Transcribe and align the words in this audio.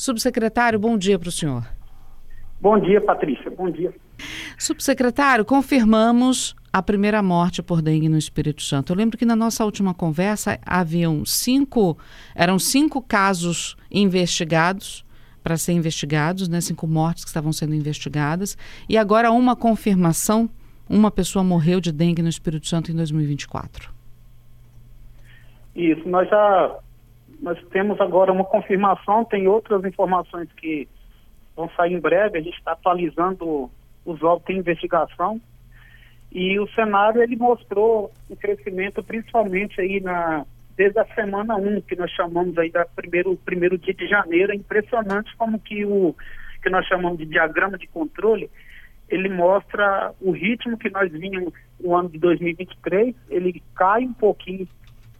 Subsecretário, 0.00 0.78
bom 0.78 0.96
dia 0.96 1.18
para 1.18 1.28
o 1.28 1.32
senhor. 1.32 1.62
Bom 2.58 2.80
dia, 2.80 3.02
Patrícia. 3.02 3.50
Bom 3.50 3.70
dia. 3.70 3.92
Subsecretário, 4.58 5.44
confirmamos 5.44 6.56
a 6.72 6.82
primeira 6.82 7.22
morte 7.22 7.62
por 7.62 7.82
dengue 7.82 8.08
no 8.08 8.16
Espírito 8.16 8.62
Santo. 8.62 8.94
Eu 8.94 8.96
lembro 8.96 9.18
que 9.18 9.26
na 9.26 9.36
nossa 9.36 9.62
última 9.62 9.92
conversa 9.92 10.58
haviam 10.64 11.22
cinco, 11.26 11.98
eram 12.34 12.58
cinco 12.58 13.02
casos 13.02 13.76
investigados 13.90 15.04
para 15.42 15.58
ser 15.58 15.72
investigados, 15.72 16.48
né? 16.48 16.62
Cinco 16.62 16.86
mortes 16.86 17.22
que 17.22 17.28
estavam 17.28 17.52
sendo 17.52 17.74
investigadas 17.74 18.56
e 18.88 18.96
agora 18.96 19.30
uma 19.30 19.54
confirmação, 19.54 20.48
uma 20.88 21.10
pessoa 21.10 21.44
morreu 21.44 21.78
de 21.78 21.92
dengue 21.92 22.22
no 22.22 22.28
Espírito 22.30 22.66
Santo 22.66 22.90
em 22.90 22.96
2024. 22.96 23.92
Isso, 25.76 26.08
nós 26.08 26.26
já 26.26 26.80
nós 27.40 27.58
temos 27.70 28.00
agora 28.00 28.32
uma 28.32 28.44
confirmação, 28.44 29.24
tem 29.24 29.48
outras 29.48 29.84
informações 29.84 30.48
que 30.52 30.86
vão 31.56 31.70
sair 31.76 31.94
em 31.94 32.00
breve, 32.00 32.38
a 32.38 32.42
gente 32.42 32.56
está 32.58 32.72
atualizando 32.72 33.70
os 34.04 34.22
órgãos 34.22 34.44
de 34.46 34.52
investigação. 34.54 35.40
E 36.30 36.60
o 36.60 36.68
cenário 36.68 37.22
ele 37.22 37.36
mostrou 37.36 38.10
um 38.30 38.36
crescimento 38.36 39.02
principalmente 39.02 39.80
aí 39.80 40.00
na 40.00 40.46
desde 40.76 40.98
a 40.98 41.04
semana 41.14 41.56
1, 41.56 41.82
que 41.82 41.94
nós 41.94 42.10
chamamos 42.12 42.56
aí 42.56 42.70
da 42.70 42.86
primeiro 42.86 43.36
primeiro 43.44 43.76
dia 43.76 43.92
de 43.92 44.06
janeiro, 44.06 44.52
é 44.52 44.54
impressionante 44.54 45.34
como 45.36 45.58
que 45.58 45.84
o 45.84 46.14
que 46.62 46.70
nós 46.70 46.86
chamamos 46.86 47.18
de 47.18 47.26
diagrama 47.26 47.76
de 47.76 47.86
controle, 47.86 48.50
ele 49.08 49.28
mostra 49.28 50.14
o 50.20 50.30
ritmo 50.30 50.78
que 50.78 50.88
nós 50.88 51.10
vínhamos 51.10 51.52
no 51.78 51.94
ano 51.94 52.08
de 52.08 52.18
2023, 52.18 53.14
ele 53.28 53.62
cai 53.74 54.04
um 54.04 54.12
pouquinho 54.12 54.66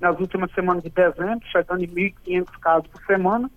nas 0.01 0.19
últimas 0.19 0.51
semanas 0.53 0.83
de 0.83 0.91
dezembro, 0.91 1.47
chegando 1.51 1.85
em 1.85 1.89
1.500 1.89 2.47
casos 2.61 2.89
por 2.89 3.03
semana, 3.05 3.51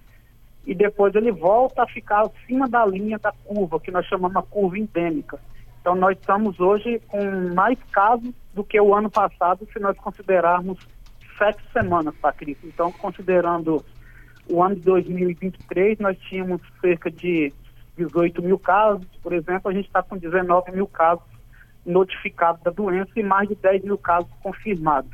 e 0.66 0.76
depois 0.76 1.16
ele 1.16 1.32
volta 1.32 1.84
a 1.84 1.88
ficar 1.88 2.22
acima 2.22 2.68
da 2.68 2.86
linha 2.86 3.18
da 3.20 3.32
curva, 3.46 3.80
que 3.80 3.92
nós 3.92 4.06
chamamos 4.06 4.36
a 4.36 4.42
curva 4.42 4.78
endêmica. 4.78 5.40
Então 5.82 5.96
nós 5.96 6.18
estamos 6.18 6.60
hoje 6.60 7.02
com 7.08 7.54
mais 7.54 7.78
casos 7.92 8.34
do 8.54 8.64
que 8.64 8.80
o 8.80 8.94
ano 8.96 9.10
passado, 9.10 9.68
se 9.72 9.80
nós 9.80 9.98
considerarmos 9.98 10.80
sete 11.38 11.62
semanas, 11.74 12.16
Patrícia. 12.16 12.68
Então, 12.68 12.92
considerando 12.92 13.84
o 14.50 14.64
ano 14.64 14.76
de 14.76 14.82
2023, 14.82 16.00
nós 16.00 16.18
tínhamos 16.20 16.62
cerca 16.80 17.10
de 17.10 17.52
18 17.98 18.42
mil 18.42 18.58
casos, 18.58 19.06
por 19.22 19.34
exemplo, 19.34 19.70
a 19.70 19.74
gente 19.74 19.88
está 19.88 20.02
com 20.02 20.18
19 20.18 20.72
mil 20.72 20.88
casos 20.88 21.26
notificados 21.86 22.62
da 22.64 22.72
doença 22.72 23.12
e 23.16 23.24
mais 23.24 23.50
de 23.50 23.56
10 23.56 23.84
mil 23.84 23.98
casos 23.98 24.30
confirmados. 24.42 25.12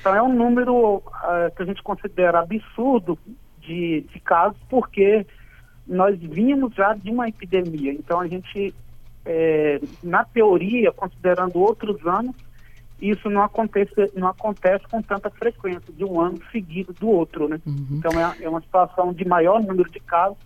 Então 0.00 0.14
é 0.14 0.22
um 0.22 0.32
número 0.32 0.96
uh, 0.96 1.02
que 1.56 1.62
a 1.62 1.66
gente 1.66 1.82
considera 1.82 2.40
absurdo 2.40 3.18
de, 3.60 4.02
de 4.12 4.20
casos, 4.20 4.58
porque 4.68 5.26
nós 5.86 6.18
vínhamos 6.18 6.74
já 6.74 6.94
de 6.94 7.10
uma 7.10 7.28
epidemia. 7.28 7.92
Então 7.92 8.20
a 8.20 8.28
gente, 8.28 8.74
é, 9.24 9.80
na 10.02 10.24
teoria, 10.24 10.92
considerando 10.92 11.58
outros 11.58 12.06
anos, 12.06 12.34
isso 13.00 13.30
não 13.30 13.42
acontece, 13.42 13.92
não 14.14 14.28
acontece 14.28 14.84
com 14.90 15.00
tanta 15.00 15.30
frequência, 15.30 15.92
de 15.92 16.04
um 16.04 16.20
ano 16.20 16.38
seguido 16.50 16.92
do 16.92 17.08
outro, 17.08 17.48
né? 17.48 17.60
Uhum. 17.64 17.86
Então 17.92 18.10
é, 18.20 18.42
é, 18.42 18.48
uma 18.48 18.60
situação 18.60 19.12
de 19.12 19.26
maior 19.26 19.62
número 19.62 19.90
de 19.90 20.00
casos 20.00 20.38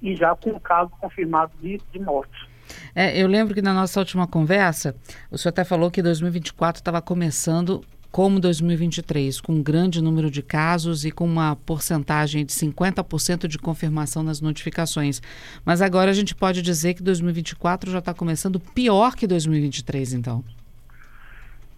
e 0.00 0.16
já 0.16 0.34
com 0.34 0.58
casos 0.58 0.92
confirmados 1.00 1.54
de, 1.60 1.80
de 1.92 1.98
morte. 2.00 2.50
É, 2.94 3.20
eu 3.20 3.28
lembro 3.28 3.54
que 3.54 3.62
na 3.62 3.72
nossa 3.72 4.00
última 4.00 4.26
conversa, 4.26 4.96
o 5.30 5.38
senhor 5.38 5.50
até 5.50 5.64
falou 5.64 5.90
que 5.90 6.02
2024 6.02 6.80
estava 6.80 7.00
começando 7.00 7.82
como 8.12 8.38
2023, 8.38 9.40
com 9.40 9.54
um 9.54 9.62
grande 9.62 10.02
número 10.02 10.30
de 10.30 10.42
casos 10.42 11.06
e 11.06 11.10
com 11.10 11.24
uma 11.24 11.56
porcentagem 11.56 12.44
de 12.44 12.52
50% 12.52 13.48
de 13.48 13.58
confirmação 13.58 14.22
nas 14.22 14.38
notificações. 14.42 15.22
Mas 15.64 15.80
agora 15.80 16.10
a 16.10 16.14
gente 16.14 16.34
pode 16.34 16.60
dizer 16.60 16.92
que 16.92 17.02
2024 17.02 17.90
já 17.90 18.00
está 18.00 18.12
começando 18.12 18.60
pior 18.60 19.16
que 19.16 19.26
2023, 19.26 20.12
então. 20.12 20.44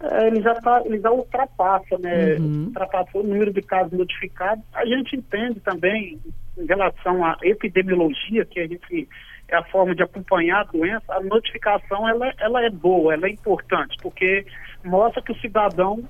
É, 0.03 0.27
ele 0.27 0.41
já 0.41 0.53
tá, 0.55 0.81
ele 0.85 0.99
já 0.99 1.09
ultrapassa, 1.09 1.97
né? 1.99 2.35
Uhum. 2.35 2.65
Ultrapassou 2.65 3.21
o 3.21 3.27
número 3.27 3.53
de 3.53 3.61
casos 3.61 3.97
notificados. 3.97 4.63
A 4.73 4.85
gente 4.85 5.15
entende 5.15 5.61
também, 5.61 6.19
em 6.57 6.65
relação 6.65 7.23
à 7.23 7.37
epidemiologia, 7.43 8.43
que 8.43 8.59
a 8.59 8.67
gente 8.67 9.07
é 9.47 9.55
a 9.55 9.63
forma 9.63 9.95
de 9.95 10.03
acompanhar 10.03 10.61
a 10.61 10.63
doença, 10.63 11.13
a 11.13 11.21
notificação 11.21 12.09
ela, 12.09 12.33
ela 12.39 12.65
é 12.65 12.69
boa, 12.69 13.13
ela 13.13 13.27
é 13.27 13.29
importante, 13.29 13.95
porque 14.01 14.45
mostra 14.83 15.21
que 15.21 15.31
o 15.31 15.39
cidadão 15.39 16.03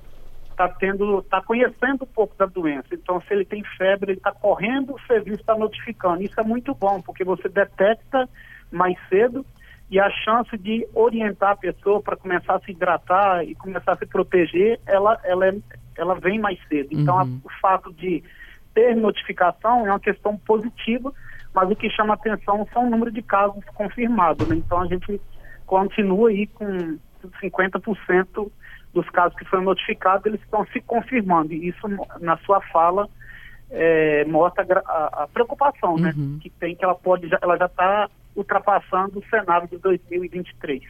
está 0.56 0.68
tendo, 0.70 1.18
está 1.18 1.42
conhecendo 1.42 2.04
um 2.04 2.12
pouco 2.14 2.34
da 2.36 2.46
doença. 2.46 2.88
Então, 2.92 3.20
se 3.20 3.32
ele 3.32 3.44
tem 3.44 3.62
febre, 3.76 4.12
ele 4.12 4.18
está 4.18 4.32
correndo, 4.32 4.94
o 4.94 5.00
serviço 5.06 5.40
está 5.40 5.54
notificando. 5.54 6.22
Isso 6.22 6.40
é 6.40 6.42
muito 6.42 6.74
bom, 6.74 7.00
porque 7.02 7.22
você 7.22 7.48
detecta 7.48 8.26
mais 8.72 8.96
cedo 9.08 9.44
e 9.90 10.00
a 10.00 10.10
chance 10.10 10.56
de 10.56 10.86
orientar 10.94 11.50
a 11.50 11.56
pessoa 11.56 12.00
para 12.02 12.16
começar 12.16 12.56
a 12.56 12.60
se 12.60 12.72
hidratar 12.72 13.44
e 13.44 13.54
começar 13.54 13.92
a 13.92 13.96
se 13.96 14.06
proteger, 14.06 14.80
ela, 14.86 15.20
ela, 15.22 15.46
é, 15.46 15.54
ela 15.96 16.14
vem 16.14 16.40
mais 16.40 16.58
cedo. 16.68 16.88
Então, 16.90 17.14
uhum. 17.16 17.40
a, 17.44 17.46
o 17.46 17.60
fato 17.60 17.92
de 17.92 18.24
ter 18.74 18.96
notificação 18.96 19.86
é 19.86 19.90
uma 19.90 20.00
questão 20.00 20.36
positiva, 20.38 21.12
mas 21.54 21.70
o 21.70 21.76
que 21.76 21.88
chama 21.90 22.14
atenção 22.14 22.66
são 22.72 22.86
o 22.86 22.90
número 22.90 23.12
de 23.12 23.22
casos 23.22 23.64
confirmados. 23.74 24.48
Né? 24.48 24.56
Então, 24.56 24.80
a 24.80 24.86
gente 24.86 25.20
continua 25.66 26.30
aí 26.30 26.46
com 26.48 26.98
50% 27.42 28.50
dos 28.96 29.08
casos 29.10 29.36
que 29.36 29.44
foram 29.44 29.64
notificados, 29.64 30.24
eles 30.24 30.40
estão 30.40 30.66
se 30.72 30.80
confirmando. 30.80 31.52
E 31.52 31.68
isso, 31.68 31.86
na 32.20 32.38
sua 32.38 32.60
fala, 32.72 33.06
é, 33.70 34.24
mostra 34.24 34.82
a, 34.86 35.24
a 35.24 35.28
preocupação 35.28 35.98
né, 35.98 36.14
uhum. 36.16 36.38
que 36.40 36.48
tem, 36.48 36.74
que 36.74 36.82
ela 36.82 36.94
pode, 36.94 37.28
ela 37.42 37.58
já 37.58 37.66
está 37.66 38.08
ultrapassando 38.34 39.18
o 39.18 39.24
cenário 39.28 39.68
de 39.68 39.76
2023. 39.78 40.82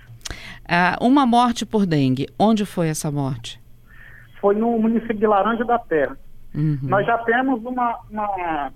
Ah, 0.69 0.97
uma 1.01 1.27
morte 1.27 1.67
por 1.67 1.85
dengue. 1.85 2.29
Onde 2.39 2.65
foi 2.65 2.89
essa 2.89 3.11
morte? 3.11 3.61
Foi 4.41 4.55
no 4.55 4.79
município 4.79 5.19
de 5.19 5.27
Laranja 5.27 5.65
da 5.65 5.79
Terra. 5.79 6.17
Uhum. 6.55 6.79
Nós 6.83 7.05
já 7.07 7.19
temos 7.19 7.65
uma, 7.65 7.99
uma, 8.11 8.73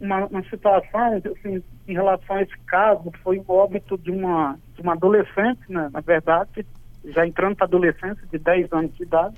uma, 0.00 0.26
uma 0.26 0.42
situação 0.44 1.14
assim, 1.14 1.62
em 1.86 1.92
relação 1.92 2.36
a 2.36 2.42
esse 2.42 2.58
caso, 2.66 3.12
foi 3.22 3.38
o 3.38 3.52
óbito 3.52 3.96
de 3.98 4.10
uma, 4.10 4.58
de 4.74 4.82
uma 4.82 4.92
adolescente, 4.94 5.60
né, 5.68 5.88
na 5.92 6.00
verdade, 6.00 6.66
já 7.06 7.26
entrando 7.26 7.56
para 7.56 7.66
adolescência, 7.66 8.22
de 8.30 8.38
10 8.38 8.72
anos 8.72 8.94
de 8.96 9.02
idade. 9.02 9.36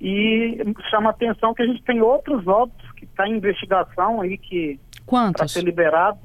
E 0.00 0.58
chama 0.90 1.10
a 1.10 1.10
atenção 1.10 1.52
que 1.54 1.62
a 1.62 1.66
gente 1.66 1.82
tem 1.82 2.00
outros 2.00 2.46
óbitos 2.46 2.90
que 2.92 3.04
está 3.04 3.26
em 3.28 3.36
investigação 3.36 4.20
aí, 4.20 4.38
que 4.38 4.78
para 5.32 5.48
ser 5.48 5.62
liberado. 5.62 6.20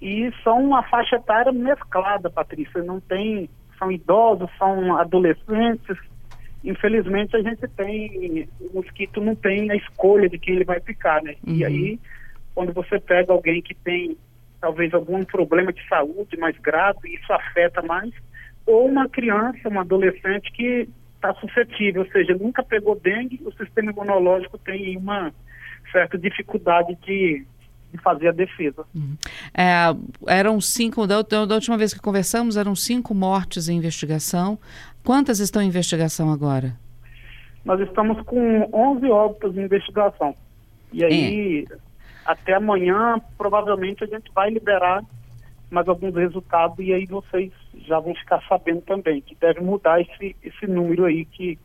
E 0.00 0.32
são 0.42 0.62
uma 0.62 0.82
faixa 0.84 1.16
etária 1.16 1.52
mesclada, 1.52 2.30
Patrícia. 2.30 2.82
Não 2.82 3.00
tem, 3.00 3.48
são 3.78 3.90
idosos, 3.90 4.50
são 4.58 4.96
adolescentes. 4.96 5.96
Infelizmente 6.64 7.36
a 7.36 7.42
gente 7.42 7.66
tem, 7.68 8.48
o 8.60 8.76
mosquito 8.76 9.20
não 9.20 9.34
tem 9.34 9.70
a 9.70 9.76
escolha 9.76 10.28
de 10.28 10.38
quem 10.38 10.56
ele 10.56 10.64
vai 10.64 10.80
picar, 10.80 11.22
né? 11.22 11.36
Uhum. 11.46 11.54
E 11.54 11.64
aí, 11.64 12.00
quando 12.54 12.72
você 12.72 12.98
pega 12.98 13.32
alguém 13.32 13.62
que 13.62 13.74
tem 13.74 14.16
talvez 14.60 14.92
algum 14.92 15.24
problema 15.24 15.72
de 15.72 15.86
saúde 15.88 16.36
mais 16.36 16.56
grave, 16.58 17.14
isso 17.14 17.32
afeta 17.32 17.80
mais, 17.82 18.12
ou 18.68 18.86
uma 18.86 19.08
criança, 19.08 19.68
uma 19.68 19.80
adolescente 19.80 20.52
que 20.52 20.86
está 21.16 21.34
suscetível, 21.34 22.02
ou 22.02 22.08
seja, 22.10 22.34
nunca 22.34 22.62
pegou 22.62 22.94
dengue, 22.94 23.40
o 23.44 23.52
sistema 23.52 23.90
imunológico 23.90 24.58
tem 24.58 24.96
uma 24.96 25.32
certa 25.90 26.18
dificuldade 26.18 26.96
de, 27.06 27.44
de 27.90 27.98
fazer 28.02 28.28
a 28.28 28.32
defesa. 28.32 28.84
Uhum. 28.94 29.16
É, 29.54 29.96
eram 30.28 30.60
cinco, 30.60 31.06
da, 31.06 31.22
da, 31.22 31.54
última 31.54 31.78
vez 31.78 31.94
que 31.94 32.00
conversamos, 32.00 32.58
eram 32.58 32.76
cinco 32.76 33.14
mortes 33.14 33.68
em 33.68 33.78
investigação. 33.78 34.58
Quantas 35.02 35.40
estão 35.40 35.62
em 35.62 35.68
investigação 35.68 36.30
agora? 36.30 36.76
Nós 37.64 37.80
estamos 37.80 38.22
com 38.26 38.68
11 38.72 39.06
óbitos 39.06 39.56
em 39.56 39.62
investigação. 39.62 40.36
E 40.92 41.04
aí, 41.04 41.66
é. 41.70 41.76
até 42.24 42.54
amanhã, 42.54 43.20
provavelmente, 43.36 44.04
a 44.04 44.06
gente 44.06 44.30
vai 44.34 44.50
liberar 44.50 45.02
mais 45.70 45.88
alguns 45.88 46.14
resultados 46.14 46.78
e 46.78 46.92
aí 46.92 47.06
vocês 47.06 47.52
já 47.86 47.98
vão 48.00 48.14
ficar 48.14 48.42
sabendo 48.48 48.82
também 48.82 49.20
que 49.20 49.34
deve 49.34 49.60
mudar 49.60 50.00
esse, 50.00 50.34
esse 50.42 50.66
número 50.66 51.04
aí 51.04 51.24
que, 51.24 51.58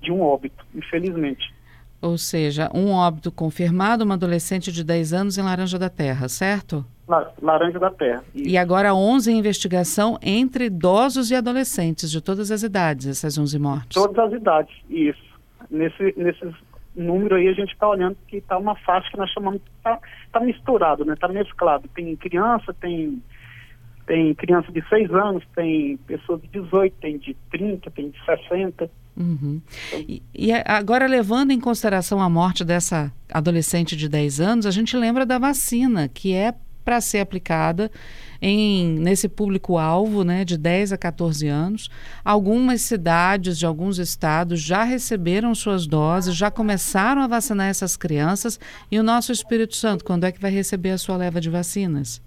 de 0.00 0.12
um 0.12 0.20
óbito, 0.22 0.64
infelizmente. 0.74 1.54
Ou 2.00 2.18
seja, 2.18 2.70
um 2.74 2.92
óbito 2.92 3.32
confirmado, 3.32 4.04
uma 4.04 4.14
adolescente 4.14 4.70
de 4.70 4.84
10 4.84 5.12
anos 5.12 5.38
em 5.38 5.42
Laranja 5.42 5.78
da 5.78 5.88
Terra, 5.88 6.28
certo? 6.28 6.84
La, 7.08 7.32
Laranja 7.40 7.78
da 7.78 7.90
Terra. 7.90 8.22
Isso. 8.34 8.48
E 8.48 8.58
agora 8.58 8.94
11 8.94 9.32
em 9.32 9.38
investigação 9.38 10.18
entre 10.22 10.66
idosos 10.66 11.30
e 11.30 11.34
adolescentes 11.34 12.10
de 12.10 12.20
todas 12.20 12.50
as 12.50 12.62
idades, 12.62 13.06
essas 13.06 13.38
11 13.38 13.58
mortes? 13.58 13.94
Todas 13.94 14.18
as 14.18 14.32
idades, 14.32 14.74
isso. 14.90 15.24
Nesse, 15.70 16.14
nesses 16.16 16.54
número 16.96 17.36
aí 17.36 17.48
a 17.48 17.52
gente 17.52 17.72
está 17.72 17.88
olhando 17.88 18.16
que 18.26 18.38
está 18.38 18.56
uma 18.56 18.74
faixa 18.76 19.10
que 19.10 19.18
nós 19.18 19.30
chamamos, 19.30 19.60
está 19.76 19.98
tá 20.32 20.40
misturado, 20.40 21.04
né? 21.04 21.14
Está 21.14 21.28
mesclado. 21.28 21.88
Tem 21.94 22.16
criança, 22.16 22.74
tem 22.74 23.22
tem 24.06 24.34
criança 24.34 24.70
de 24.70 24.82
6 24.88 25.10
anos, 25.12 25.44
tem 25.54 25.96
pessoas 26.06 26.40
de 26.40 26.48
18, 26.48 26.94
tem 27.00 27.18
de 27.18 27.36
30, 27.50 27.90
tem 27.90 28.10
de 28.10 28.24
60. 28.24 28.90
Uhum. 29.16 29.60
E, 29.94 30.22
e, 30.34 30.52
agora, 30.52 31.06
levando 31.06 31.50
em 31.50 31.60
consideração 31.60 32.20
a 32.20 32.28
morte 32.28 32.64
dessa 32.64 33.12
adolescente 33.32 33.96
de 33.96 34.08
10 34.08 34.40
anos, 34.40 34.66
a 34.66 34.70
gente 34.70 34.96
lembra 34.96 35.26
da 35.26 35.38
vacina, 35.38 36.08
que 36.08 36.32
é 36.32 36.54
para 36.84 37.00
ser 37.00 37.18
aplicada 37.18 37.90
em, 38.40 39.00
nesse 39.00 39.28
público-alvo 39.28 40.22
né, 40.22 40.44
de 40.44 40.56
10 40.56 40.92
a 40.92 40.96
14 40.96 41.48
anos. 41.48 41.90
Algumas 42.24 42.82
cidades 42.82 43.58
de 43.58 43.66
alguns 43.66 43.98
estados 43.98 44.60
já 44.60 44.84
receberam 44.84 45.52
suas 45.52 45.84
doses, 45.84 46.36
já 46.36 46.48
começaram 46.48 47.22
a 47.22 47.26
vacinar 47.26 47.66
essas 47.66 47.96
crianças. 47.96 48.60
E 48.88 49.00
o 49.00 49.02
nosso 49.02 49.32
Espírito 49.32 49.74
Santo, 49.74 50.04
quando 50.04 50.24
é 50.24 50.30
que 50.30 50.40
vai 50.40 50.52
receber 50.52 50.90
a 50.90 50.98
sua 50.98 51.16
leva 51.16 51.40
de 51.40 51.50
vacinas? 51.50 52.22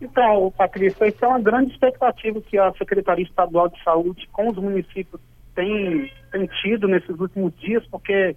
Então, 0.00 0.52
Patrícia, 0.56 1.08
isso 1.08 1.24
é 1.24 1.28
uma 1.28 1.40
grande 1.40 1.72
expectativa 1.72 2.40
que 2.40 2.56
a 2.56 2.72
Secretaria 2.74 3.24
Estadual 3.24 3.68
de 3.68 3.82
Saúde 3.82 4.28
com 4.32 4.48
os 4.48 4.56
municípios 4.56 5.20
tem, 5.54 6.12
tem 6.30 6.46
tido 6.62 6.86
nesses 6.86 7.18
últimos 7.18 7.52
dias, 7.58 7.84
porque 7.88 8.36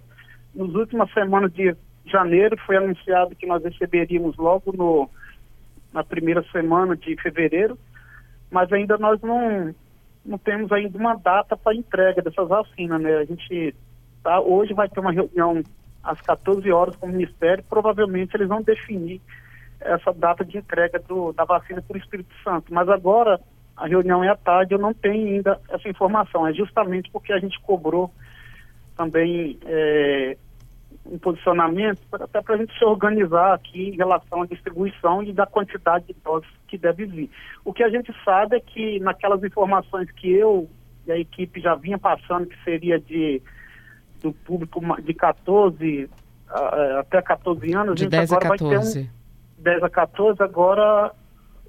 nas 0.54 0.70
últimas 0.74 1.10
semanas 1.12 1.52
de 1.52 1.74
janeiro 2.04 2.56
foi 2.66 2.76
anunciado 2.76 3.36
que 3.36 3.46
nós 3.46 3.62
receberíamos 3.62 4.36
logo 4.36 4.72
no, 4.72 5.08
na 5.92 6.02
primeira 6.02 6.42
semana 6.50 6.96
de 6.96 7.14
fevereiro, 7.22 7.78
mas 8.50 8.72
ainda 8.72 8.98
nós 8.98 9.20
não, 9.22 9.72
não 10.26 10.38
temos 10.38 10.72
ainda 10.72 10.98
uma 10.98 11.14
data 11.14 11.56
para 11.56 11.76
entrega 11.76 12.20
dessas 12.20 12.48
vacinas, 12.48 13.00
né? 13.00 13.18
A 13.18 13.24
gente 13.24 13.74
tá, 14.22 14.40
hoje 14.40 14.74
vai 14.74 14.88
ter 14.88 14.98
uma 14.98 15.12
reunião 15.12 15.62
às 16.02 16.20
14 16.20 16.68
horas 16.72 16.96
com 16.96 17.06
o 17.06 17.12
Ministério, 17.12 17.64
provavelmente 17.68 18.34
eles 18.36 18.48
vão 18.48 18.62
definir 18.62 19.20
essa 19.84 20.12
data 20.12 20.44
de 20.44 20.58
entrega 20.58 20.98
do, 20.98 21.32
da 21.32 21.44
vacina 21.44 21.82
para 21.82 21.96
o 21.96 22.00
Espírito 22.00 22.34
Santo. 22.42 22.72
Mas 22.72 22.88
agora 22.88 23.40
a 23.76 23.86
reunião 23.86 24.22
é 24.22 24.28
à 24.28 24.36
tarde, 24.36 24.74
eu 24.74 24.78
não 24.78 24.92
tenho 24.94 25.34
ainda 25.34 25.60
essa 25.68 25.88
informação. 25.88 26.46
É 26.46 26.52
justamente 26.52 27.10
porque 27.10 27.32
a 27.32 27.38
gente 27.38 27.60
cobrou 27.60 28.10
também 28.96 29.58
é, 29.64 30.36
um 31.06 31.18
posicionamento 31.18 32.00
até 32.12 32.40
para 32.40 32.54
a 32.54 32.58
gente 32.58 32.76
se 32.78 32.84
organizar 32.84 33.54
aqui 33.54 33.88
em 33.88 33.96
relação 33.96 34.42
à 34.42 34.46
distribuição 34.46 35.22
e 35.22 35.32
da 35.32 35.46
quantidade 35.46 36.06
de 36.06 36.16
doses 36.22 36.48
que 36.68 36.78
deve 36.78 37.06
vir. 37.06 37.30
O 37.64 37.72
que 37.72 37.82
a 37.82 37.88
gente 37.88 38.12
sabe 38.24 38.56
é 38.56 38.60
que 38.60 39.00
naquelas 39.00 39.42
informações 39.42 40.10
que 40.12 40.30
eu 40.30 40.68
e 41.06 41.12
a 41.12 41.18
equipe 41.18 41.60
já 41.60 41.74
vinha 41.74 41.98
passando, 41.98 42.46
que 42.46 42.62
seria 42.62 43.00
de 43.00 43.42
do 44.22 44.32
público 44.32 44.80
de 45.02 45.14
14 45.14 46.08
até 47.00 47.20
14 47.20 47.74
anos, 47.74 47.96
de 47.96 48.02
a 48.02 48.04
gente 48.04 48.10
10 48.10 48.32
agora 48.32 48.46
a 48.46 48.50
14. 48.50 48.70
vai 48.70 49.02
ter 49.02 49.08
um 49.08 49.21
10 49.62 49.82
a 49.82 49.90
14, 49.90 50.42
agora 50.42 51.12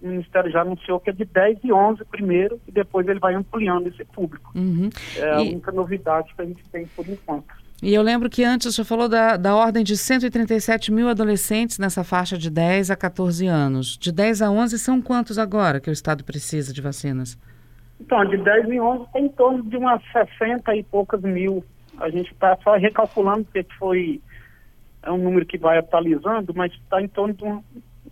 o 0.01 0.07
Ministério 0.07 0.51
já 0.51 0.61
anunciou 0.61 0.99
que 0.99 1.09
é 1.09 1.13
de 1.13 1.23
10 1.23 1.59
e 1.63 1.71
11 1.71 2.03
primeiro, 2.05 2.59
e 2.67 2.71
depois 2.71 3.07
ele 3.07 3.19
vai 3.19 3.33
ampliando 3.33 3.87
esse 3.87 4.03
público. 4.03 4.51
Uhum. 4.53 4.89
É 5.17 5.31
a 5.31 5.41
única 5.41 5.71
novidade 5.71 6.33
que 6.35 6.41
a 6.41 6.45
gente 6.45 6.63
tem 6.69 6.85
por 6.87 7.07
enquanto. 7.07 7.63
E 7.81 7.93
eu 7.93 8.01
lembro 8.01 8.29
que 8.29 8.43
antes 8.43 8.67
o 8.67 8.71
senhor 8.71 8.85
falou 8.85 9.09
da, 9.09 9.35
da 9.35 9.55
ordem 9.55 9.83
de 9.83 9.97
137 9.97 10.89
mil 10.89 11.09
adolescentes 11.09 11.77
nessa 11.77 12.01
faixa 12.03 12.37
de 12.37 12.49
10 12.49 12.91
a 12.91 12.95
14 12.95 13.45
anos. 13.45 13.97
De 13.97 14.09
10 14.09 14.41
a 14.41 14.49
11 14.49 14.79
são 14.79 15.01
quantos 15.01 15.37
agora 15.37 15.81
que 15.81 15.89
o 15.89 15.93
Estado 15.93 16.23
precisa 16.23 16.73
de 16.73 16.81
vacinas? 16.81 17.37
Então, 17.99 18.23
de 18.25 18.37
10 18.37 18.69
em 18.69 18.79
11 18.79 19.05
tem 19.11 19.25
em 19.25 19.29
torno 19.29 19.63
de 19.63 19.75
umas 19.75 20.01
60 20.11 20.75
e 20.75 20.83
poucas 20.83 21.21
mil. 21.21 21.63
A 21.99 22.09
gente 22.09 22.31
está 22.31 22.57
só 22.63 22.75
recalculando 22.75 23.43
porque 23.45 23.65
foi 23.77 24.21
é 25.03 25.11
um 25.11 25.17
número 25.17 25.45
que 25.45 25.57
vai 25.57 25.77
atualizando, 25.77 26.53
mas 26.55 26.71
está 26.73 27.01
em 27.01 27.07
torno 27.07 27.33
de, 27.33 27.43
um, 27.43 27.61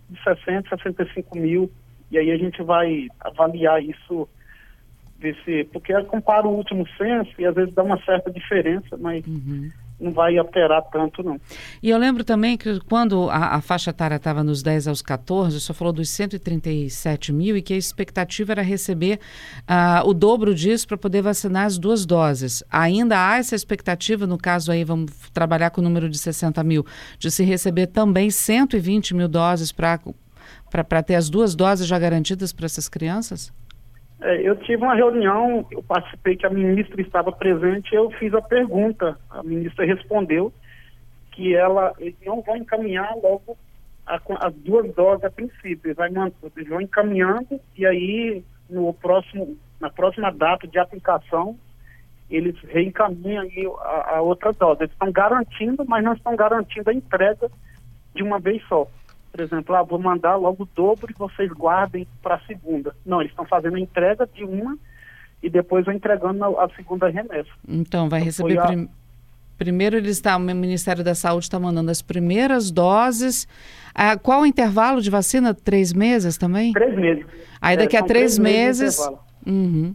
de 0.08 0.22
60, 0.22 0.76
65 0.76 1.36
mil. 1.36 1.70
E 2.10 2.18
aí 2.18 2.30
a 2.30 2.36
gente 2.36 2.62
vai 2.62 3.08
avaliar 3.20 3.82
isso, 3.82 4.28
ver 5.18 5.36
se. 5.44 5.64
Porque 5.72 5.92
compara 6.04 6.46
o 6.46 6.54
último 6.54 6.86
censo 6.98 7.32
e 7.38 7.46
às 7.46 7.54
vezes 7.54 7.74
dá 7.74 7.82
uma 7.82 8.00
certa 8.04 8.30
diferença, 8.30 8.96
mas. 8.98 9.26
Uhum 9.26 9.70
não 10.02 10.12
vai 10.12 10.36
alterar 10.36 10.82
tanto, 10.90 11.22
não. 11.22 11.40
E 11.82 11.88
eu 11.88 11.96
lembro 11.96 12.24
também 12.24 12.56
que 12.56 12.80
quando 12.80 13.30
a, 13.30 13.56
a 13.56 13.60
faixa 13.60 13.90
etária 13.90 14.16
estava 14.16 14.42
nos 14.42 14.62
10 14.62 14.88
aos 14.88 15.00
14, 15.00 15.60
só 15.60 15.72
falou 15.72 15.92
dos 15.92 16.10
137 16.10 17.32
mil 17.32 17.56
e 17.56 17.62
que 17.62 17.72
a 17.72 17.76
expectativa 17.76 18.52
era 18.52 18.62
receber 18.62 19.20
uh, 19.60 20.06
o 20.08 20.12
dobro 20.12 20.54
disso 20.54 20.88
para 20.88 20.96
poder 20.96 21.22
vacinar 21.22 21.66
as 21.66 21.78
duas 21.78 22.04
doses. 22.04 22.64
Ainda 22.70 23.16
há 23.16 23.38
essa 23.38 23.54
expectativa, 23.54 24.26
no 24.26 24.36
caso 24.36 24.72
aí, 24.72 24.82
vamos 24.82 25.12
trabalhar 25.32 25.70
com 25.70 25.80
o 25.80 25.84
número 25.84 26.08
de 26.08 26.18
60 26.18 26.62
mil, 26.64 26.84
de 27.18 27.30
se 27.30 27.44
receber 27.44 27.86
também 27.86 28.30
120 28.30 29.14
mil 29.14 29.28
doses 29.28 29.70
para 29.70 31.02
ter 31.04 31.14
as 31.14 31.30
duas 31.30 31.54
doses 31.54 31.86
já 31.86 31.98
garantidas 31.98 32.52
para 32.52 32.66
essas 32.66 32.88
crianças? 32.88 33.52
É, 34.22 34.40
eu 34.40 34.54
tive 34.56 34.84
uma 34.84 34.94
reunião, 34.94 35.66
eu 35.70 35.82
participei 35.82 36.36
que 36.36 36.46
a 36.46 36.50
ministra 36.50 37.00
estava 37.00 37.32
presente, 37.32 37.92
eu 37.92 38.08
fiz 38.12 38.32
a 38.32 38.40
pergunta, 38.40 39.18
a 39.28 39.42
ministra 39.42 39.84
respondeu 39.84 40.52
que 41.32 41.56
ela 41.56 41.92
não 42.24 42.40
vão 42.40 42.56
encaminhar 42.56 43.16
logo 43.16 43.56
as 44.06 44.54
duas 44.56 44.94
doses 44.94 45.24
a 45.24 45.30
princípio, 45.30 45.94
vai, 45.94 46.10
eles 46.56 46.68
vão 46.68 46.80
encaminhando 46.80 47.60
e 47.76 47.84
aí 47.84 48.44
no 48.70 48.92
próximo, 48.94 49.56
na 49.80 49.90
próxima 49.90 50.30
data 50.30 50.68
de 50.68 50.78
aplicação 50.78 51.58
eles 52.30 52.56
reencaminham 52.68 53.46
a, 53.80 54.16
a 54.16 54.22
outra 54.22 54.52
dose. 54.52 54.82
Eles 54.82 54.92
estão 54.92 55.10
garantindo, 55.10 55.84
mas 55.86 56.02
não 56.02 56.14
estão 56.14 56.34
garantindo 56.36 56.90
a 56.90 56.94
entrega 56.94 57.50
de 58.14 58.22
uma 58.22 58.38
vez 58.38 58.62
só 58.68 58.88
por 59.32 59.40
exemplo, 59.40 59.74
ah, 59.74 59.82
vou 59.82 59.98
mandar 59.98 60.36
logo 60.36 60.64
o 60.64 60.68
dobro 60.74 61.10
e 61.10 61.18
vocês 61.18 61.50
guardem 61.50 62.06
para 62.22 62.34
a 62.34 62.40
segunda. 62.40 62.94
Não, 63.04 63.20
eles 63.22 63.32
estão 63.32 63.46
fazendo 63.46 63.76
a 63.76 63.80
entrega 63.80 64.28
de 64.32 64.44
uma 64.44 64.76
e 65.42 65.48
depois 65.48 65.86
vão 65.86 65.94
entregando 65.94 66.44
a, 66.44 66.64
a 66.64 66.68
segunda 66.76 67.08
remessa. 67.08 67.48
Então, 67.66 68.10
vai 68.10 68.20
então, 68.20 68.26
receber. 68.26 68.58
A... 68.58 68.66
Prim... 68.66 68.88
Primeiro, 69.56 69.96
eles 69.96 70.16
está, 70.16 70.36
o 70.36 70.40
Ministério 70.40 71.04
da 71.04 71.14
Saúde 71.14 71.46
está 71.46 71.58
mandando 71.58 71.90
as 71.90 72.02
primeiras 72.02 72.70
doses. 72.70 73.46
Ah, 73.94 74.18
qual 74.18 74.42
o 74.42 74.46
intervalo 74.46 75.00
de 75.00 75.08
vacina? 75.08 75.54
Três 75.54 75.92
meses 75.92 76.36
também? 76.36 76.72
Três 76.72 76.94
meses. 76.96 77.24
Aí 77.60 77.76
daqui 77.76 77.96
é, 77.96 78.00
a 78.00 78.02
três, 78.02 78.36
três 78.36 78.38
meses. 78.38 78.98
meses 78.98 79.20
uhum. 79.46 79.94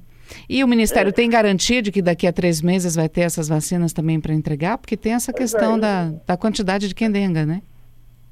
E 0.50 0.64
o 0.64 0.68
Ministério 0.68 1.10
é. 1.10 1.12
tem 1.12 1.30
garantia 1.30 1.82
de 1.82 1.92
que 1.92 2.02
daqui 2.02 2.26
a 2.26 2.34
três 2.34 2.62
meses 2.62 2.96
vai 2.96 3.10
ter 3.10 3.22
essas 3.22 3.48
vacinas 3.48 3.94
também 3.94 4.20
para 4.20 4.34
entregar? 4.34 4.78
Porque 4.78 4.98
tem 4.98 5.14
essa 5.14 5.32
questão 5.32 5.76
é, 5.76 5.80
da, 5.80 6.12
da 6.26 6.38
quantidade 6.38 6.88
de 6.88 6.96
quendenga, 6.96 7.46
né? 7.46 7.62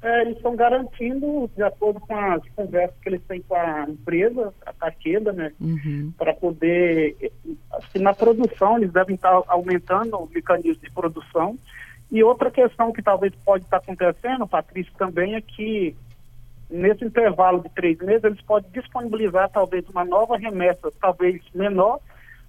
É, 0.06 0.22
eles 0.22 0.36
estão 0.36 0.54
garantindo, 0.54 1.50
de 1.56 1.62
acordo 1.62 1.98
com 2.00 2.16
as 2.16 2.42
conversas 2.50 2.96
que 3.00 3.08
eles 3.08 3.22
têm 3.26 3.42
com 3.42 3.56
a 3.56 3.86
empresa, 3.88 4.54
a 4.64 4.72
Taqueda, 4.72 5.32
né, 5.32 5.52
uhum. 5.60 6.12
para 6.16 6.32
poder, 6.32 7.32
assim, 7.72 7.98
na 7.98 8.14
produção, 8.14 8.76
eles 8.78 8.92
devem 8.92 9.16
estar 9.16 9.42
aumentando 9.48 10.16
o 10.16 10.28
mecanismo 10.32 10.82
de 10.82 10.90
produção. 10.92 11.58
E 12.10 12.22
outra 12.22 12.52
questão 12.52 12.92
que 12.92 13.02
talvez 13.02 13.34
pode 13.44 13.64
estar 13.64 13.78
acontecendo, 13.78 14.46
Patrícia, 14.46 14.92
também 14.96 15.34
é 15.34 15.40
que 15.40 15.96
nesse 16.70 17.04
intervalo 17.04 17.60
de 17.60 17.68
três 17.70 17.98
meses, 17.98 18.24
eles 18.24 18.40
podem 18.42 18.70
disponibilizar 18.70 19.50
talvez 19.50 19.88
uma 19.88 20.04
nova 20.04 20.36
remessa, 20.36 20.92
talvez 21.00 21.42
menor, 21.54 22.00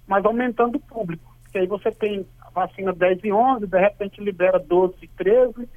mas 0.06 0.24
aumentando 0.24 0.76
o 0.76 0.80
público. 0.80 1.36
Porque 1.42 1.58
aí 1.58 1.66
você 1.66 1.90
tem 1.90 2.26
a 2.40 2.50
vacina 2.50 2.92
10 2.92 3.24
e 3.24 3.32
11, 3.32 3.66
de 3.66 3.78
repente 3.78 4.22
libera 4.22 4.58
12 4.58 4.94
e 5.02 5.08
13, 5.08 5.68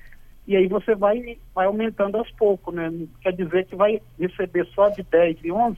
e 0.51 0.57
aí 0.57 0.67
você 0.67 0.93
vai, 0.93 1.37
vai 1.55 1.65
aumentando 1.65 2.17
aos 2.17 2.29
poucos, 2.31 2.75
né? 2.75 2.91
Quer 3.21 3.31
dizer 3.31 3.65
que 3.67 3.75
vai 3.75 4.01
receber 4.19 4.67
só 4.75 4.89
de 4.89 5.01
10 5.01 5.37
e 5.45 5.49
11 5.49 5.77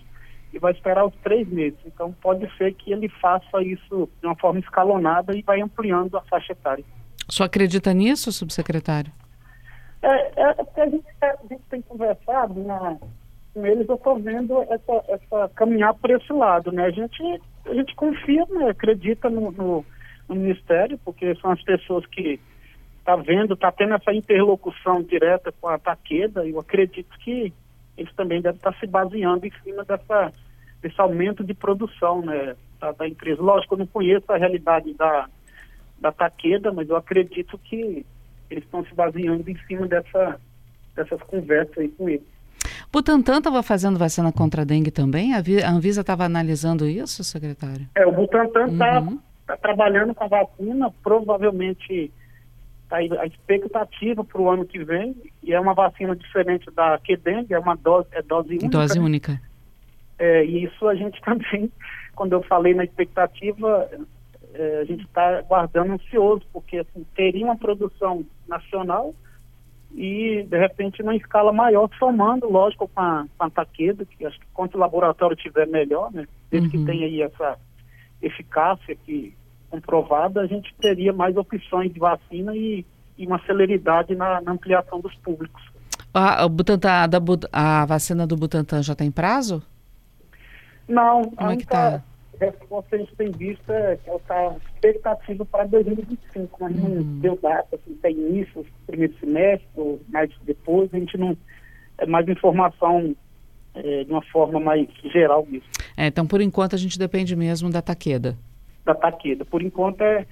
e 0.52 0.58
vai 0.58 0.72
esperar 0.72 1.06
os 1.06 1.14
três 1.24 1.48
meses. 1.48 1.78
Então 1.86 2.12
pode 2.14 2.50
ser 2.58 2.74
que 2.74 2.92
ele 2.92 3.08
faça 3.08 3.62
isso 3.62 4.10
de 4.20 4.26
uma 4.26 4.36
forma 4.36 4.60
escalonada 4.60 5.38
e 5.38 5.44
vai 5.44 5.62
ampliando 5.62 6.18
a 6.18 6.22
faixa 6.22 6.54
etária. 6.54 6.84
Só 7.30 7.44
acredita 7.44 7.94
nisso, 7.94 8.32
subsecretário? 8.32 9.12
É, 10.02 10.42
é 10.42 10.54
porque 10.56 10.82
a 10.82 10.90
gente, 10.90 11.06
a 11.22 11.38
gente 11.48 11.64
tem 11.70 11.82
conversado 11.84 12.60
na, 12.64 12.98
com 13.54 13.66
eles, 13.68 13.88
eu 13.88 13.94
estou 13.94 14.18
vendo 14.18 14.60
essa, 14.64 15.04
essa 15.08 15.50
caminhar 15.56 15.94
por 15.94 16.10
esse 16.10 16.34
lado, 16.34 16.72
né? 16.72 16.86
A 16.86 16.92
gente, 16.92 17.22
a 17.68 17.74
gente 17.76 17.94
confia, 17.94 18.44
né? 18.50 18.72
acredita 18.72 19.30
no, 19.30 19.52
no, 19.52 19.86
no 20.28 20.36
Ministério, 20.36 21.00
porque 21.06 21.36
são 21.36 21.52
as 21.52 21.62
pessoas 21.62 22.04
que 22.08 22.40
está 23.04 23.18
vendo, 23.18 23.54
está 23.54 23.70
tendo 23.70 23.94
essa 23.94 24.14
interlocução 24.14 25.04
direta 25.04 25.54
com 25.60 25.68
a 25.68 25.78
Taqueda, 25.78 26.48
eu 26.48 26.58
acredito 26.58 27.20
que 27.20 27.54
eles 27.98 28.14
também 28.16 28.42
devem 28.42 28.56
estar 28.56 28.72
tá 28.72 28.80
se 28.80 28.88
baseando 28.88 29.46
em 29.46 29.52
cima 29.62 29.84
dessa, 29.84 30.32
desse 30.82 31.00
aumento 31.00 31.44
de 31.44 31.54
produção 31.54 32.22
né, 32.22 32.56
da, 32.80 32.94
da 32.94 33.08
empresa. 33.08 33.42
Lógico, 33.42 33.74
eu 33.76 33.80
não 33.80 33.88
conheço 33.88 34.32
a 34.32 34.38
realidade 34.38 34.94
da, 34.94 35.28
da 36.00 36.12
Taqueda, 36.14 36.72
mas 36.72 36.90
eu 36.90 36.96
acredito 36.96 37.58
que 37.58 38.06
eles 38.50 38.64
estão 38.64 38.86
se 38.86 38.96
baseando 38.96 39.48
em 39.50 39.58
cima 39.68 39.86
dessa, 39.86 40.40
dessas 40.96 41.22
conversas 41.24 41.78
aí 41.78 41.90
com 41.90 42.08
eles. 42.08 42.34
Butantan 42.92 43.40
estava 43.40 43.62
fazendo 43.62 44.00
vacina 44.00 44.32
contra 44.32 44.62
a 44.62 44.66
dengue 44.66 44.92
também? 44.92 45.34
A, 45.34 45.44
Anvisa 45.70 46.02
estava 46.02 46.24
analisando 46.24 46.88
isso, 46.88 47.22
secretário? 47.24 47.86
É, 47.96 48.06
o 48.06 48.14
Butantan 48.14 48.72
está 48.72 49.02
uhum. 49.02 49.20
tá 49.46 49.58
trabalhando 49.58 50.16
com 50.16 50.24
a 50.24 50.28
vacina, 50.28 50.90
provavelmente 51.04 52.10
a 52.98 53.26
expectativa 53.26 54.24
para 54.24 54.42
o 54.42 54.50
ano 54.50 54.66
que 54.66 54.84
vem, 54.84 55.16
e 55.42 55.54
é 55.54 55.60
uma 55.60 55.74
vacina 55.74 56.16
diferente 56.16 56.70
da 56.72 56.98
Quedengue, 57.00 57.54
é 57.54 57.60
uma 57.60 57.76
dose, 57.76 58.08
é 58.12 58.22
dose 58.22 58.50
única. 58.50 58.70
Dose 58.70 59.00
única. 59.00 59.42
É, 60.20 60.46
e 60.46 60.66
isso 60.66 60.88
a 60.88 60.96
gente 60.96 61.20
também, 61.26 61.72
quando 62.16 62.34
eu 62.34 62.44
falei 62.44 62.74
na 62.74 62.84
expectativa, 62.84 63.90
é, 64.54 64.80
a 64.82 64.84
gente 64.86 65.04
está 65.06 65.42
guardando 65.42 65.94
ansioso, 65.94 66.44
porque 66.54 66.78
assim, 66.78 67.06
teria 67.16 67.46
uma 67.46 67.58
produção 67.58 68.26
nacional 68.48 69.14
e, 69.94 70.46
de 70.50 70.58
repente, 70.58 71.02
numa 71.02 71.16
escala 71.16 71.54
maior, 71.54 71.90
somando, 72.00 72.50
lógico, 72.50 72.88
com 72.88 73.00
a, 73.00 73.26
com 73.38 73.46
a 73.46 73.50
Taqueda, 73.50 74.06
que 74.06 74.26
acho 74.26 74.40
que 74.40 74.46
quanto 74.54 74.76
o 74.76 74.80
laboratório 74.80 75.36
tiver 75.36 75.68
melhor, 75.68 76.12
né, 76.12 76.28
desde 76.50 76.78
uhum. 76.78 76.86
que 76.86 76.92
tenha 76.92 77.06
aí 77.06 77.22
essa 77.22 77.58
eficácia 78.22 78.96
que, 78.96 79.36
comprovada, 79.74 80.42
a 80.42 80.46
gente 80.46 80.74
teria 80.80 81.12
mais 81.12 81.36
opções 81.36 81.92
de 81.92 82.00
vacina 82.00 82.56
e, 82.56 82.86
e 83.18 83.26
uma 83.26 83.44
celeridade 83.46 84.14
na, 84.14 84.40
na, 84.40 84.52
ampliação 84.52 85.00
dos 85.00 85.16
públicos. 85.16 85.64
A, 86.14 86.46
o 86.46 86.50
Butantan, 86.50 87.10
da, 87.10 87.20
a 87.52 87.86
vacina 87.86 88.28
do 88.28 88.38
Butantan 88.38 88.84
já 88.84 88.94
tem 88.94 89.10
prazo? 89.10 89.64
Não, 90.88 91.24
Como 91.24 91.52
é 91.52 91.58
que 91.58 91.66
tá? 91.66 92.04
resposta 92.40 92.90
que 92.90 92.96
a 92.96 92.98
gente 93.00 93.16
tem 93.16 93.32
visto 93.32 93.72
é 93.72 93.96
que 93.96 94.10
ela 94.10 94.20
está 94.20 94.56
expectativa 94.74 95.46
para 95.46 95.66
2025, 95.66 96.58
mas 96.60 96.76
uhum. 96.76 96.90
não 96.90 97.20
deu 97.20 97.40
data, 97.42 97.76
assim, 97.76 97.96
tem 98.02 98.16
início, 98.16 98.66
primeiro 98.86 99.18
semestre, 99.20 100.00
mais 100.10 100.30
depois, 100.44 100.94
a 100.94 101.00
gente 101.00 101.18
não. 101.18 101.38
É 101.98 102.08
mais 102.08 102.28
informação 102.28 103.16
é, 103.76 104.04
de 104.04 104.12
uma 104.12 104.24
forma 104.24 104.60
mais 104.60 104.88
geral 105.12 105.46
mesmo. 105.48 105.68
É, 105.96 106.08
então, 106.08 106.26
por 106.26 106.42
enquanto, 106.42 106.76
a 106.76 106.78
gente 106.78 106.98
depende 106.98 107.36
mesmo 107.36 107.70
da 107.70 107.82
Taqueda. 107.82 108.36
Da 108.86 108.94
Taqueda. 108.94 109.46
Por 109.46 109.62
enquanto, 109.62 110.02
é 110.02 110.26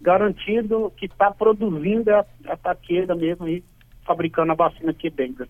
garantido 0.00 0.92
que 0.96 1.06
está 1.06 1.30
produzindo 1.30 2.10
a, 2.10 2.24
a 2.46 2.56
Taqueda 2.56 3.14
mesmo 3.14 3.46
aí, 3.46 3.64
fabricando 4.06 4.52
a 4.52 4.54
vacina 4.54 4.92
que 4.92 5.08
dengue. 5.08 5.48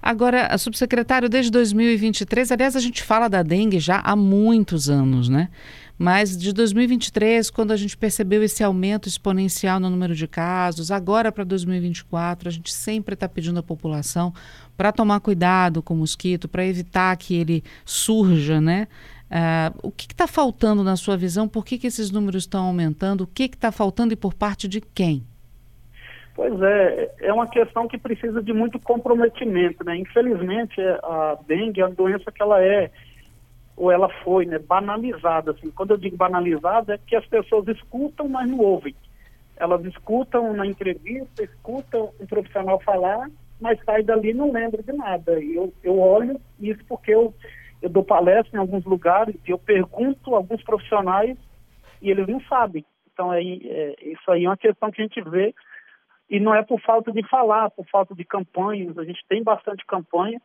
Agora, 0.00 0.56
subsecretário, 0.58 1.28
desde 1.28 1.50
2023, 1.50 2.50
aliás, 2.50 2.74
a 2.74 2.80
gente 2.80 3.02
fala 3.02 3.28
da 3.28 3.42
dengue 3.42 3.78
já 3.78 4.00
há 4.00 4.16
muitos 4.16 4.90
anos, 4.90 5.28
né? 5.28 5.48
Mas 5.98 6.36
de 6.36 6.52
2023, 6.52 7.48
quando 7.50 7.70
a 7.70 7.76
gente 7.76 7.96
percebeu 7.96 8.42
esse 8.42 8.64
aumento 8.64 9.08
exponencial 9.08 9.78
no 9.78 9.88
número 9.88 10.16
de 10.16 10.26
casos, 10.26 10.90
agora 10.90 11.30
para 11.30 11.44
2024, 11.44 12.48
a 12.48 12.52
gente 12.52 12.72
sempre 12.72 13.14
está 13.14 13.28
pedindo 13.28 13.60
à 13.60 13.62
população 13.62 14.34
para 14.76 14.90
tomar 14.90 15.20
cuidado 15.20 15.80
com 15.80 15.94
o 15.94 15.98
mosquito, 15.98 16.48
para 16.48 16.66
evitar 16.66 17.16
que 17.16 17.36
ele 17.36 17.62
surja, 17.84 18.60
né? 18.60 18.88
Uh, 19.32 19.88
o 19.88 19.90
que 19.90 20.04
está 20.04 20.26
faltando 20.26 20.84
na 20.84 20.94
sua 20.94 21.16
visão? 21.16 21.48
Por 21.48 21.64
que, 21.64 21.78
que 21.78 21.86
esses 21.86 22.10
números 22.10 22.42
estão 22.42 22.66
aumentando? 22.66 23.24
O 23.24 23.26
que 23.26 23.44
está 23.44 23.72
faltando 23.72 24.12
e 24.12 24.16
por 24.16 24.34
parte 24.34 24.68
de 24.68 24.78
quem? 24.78 25.24
Pois 26.34 26.60
é, 26.60 27.14
é 27.20 27.32
uma 27.32 27.46
questão 27.46 27.88
que 27.88 27.96
precisa 27.96 28.42
de 28.42 28.52
muito 28.52 28.78
comprometimento, 28.78 29.84
né? 29.84 29.96
Infelizmente, 29.96 30.78
a 30.80 31.38
dengue 31.46 31.80
é 31.80 31.86
uma 31.86 31.94
doença 31.94 32.30
que 32.30 32.42
ela 32.42 32.62
é, 32.62 32.90
ou 33.74 33.90
ela 33.90 34.08
foi, 34.22 34.44
né, 34.44 34.58
banalizada, 34.58 35.52
assim. 35.52 35.70
Quando 35.70 35.92
eu 35.92 35.96
digo 35.96 36.16
banalizada, 36.16 36.94
é 36.94 36.98
que 36.98 37.16
as 37.16 37.24
pessoas 37.24 37.66
escutam, 37.68 38.28
mas 38.28 38.50
não 38.50 38.58
ouvem. 38.58 38.94
Elas 39.56 39.82
escutam 39.86 40.52
na 40.52 40.66
entrevista, 40.66 41.42
escutam 41.42 42.10
um 42.20 42.26
profissional 42.26 42.80
falar, 42.80 43.30
mas 43.60 43.78
sai 43.84 44.02
dali 44.02 44.30
e 44.30 44.34
não 44.34 44.52
lembra 44.52 44.82
de 44.82 44.92
nada. 44.92 45.38
E 45.40 45.54
eu, 45.54 45.72
eu 45.82 45.98
olho 45.98 46.38
isso 46.60 46.84
porque 46.86 47.14
eu, 47.14 47.32
eu 47.82 47.90
dou 47.90 48.04
palestra 48.04 48.56
em 48.56 48.60
alguns 48.60 48.84
lugares 48.84 49.34
e 49.46 49.50
eu 49.50 49.58
pergunto 49.58 50.34
a 50.34 50.38
alguns 50.38 50.62
profissionais 50.62 51.36
e 52.00 52.10
eles 52.10 52.26
não 52.28 52.40
sabem. 52.42 52.84
Então, 53.12 53.30
aí, 53.30 53.60
é, 53.64 53.96
isso 54.08 54.30
aí 54.30 54.44
é 54.44 54.48
uma 54.48 54.56
questão 54.56 54.90
que 54.90 55.02
a 55.02 55.04
gente 55.04 55.20
vê 55.20 55.52
e 56.30 56.40
não 56.40 56.54
é 56.54 56.62
por 56.62 56.80
falta 56.80 57.12
de 57.12 57.28
falar, 57.28 57.70
por 57.70 57.84
falta 57.90 58.14
de 58.14 58.24
campanhas. 58.24 58.96
A 58.96 59.04
gente 59.04 59.20
tem 59.28 59.42
bastante 59.42 59.84
campanha. 59.84 60.40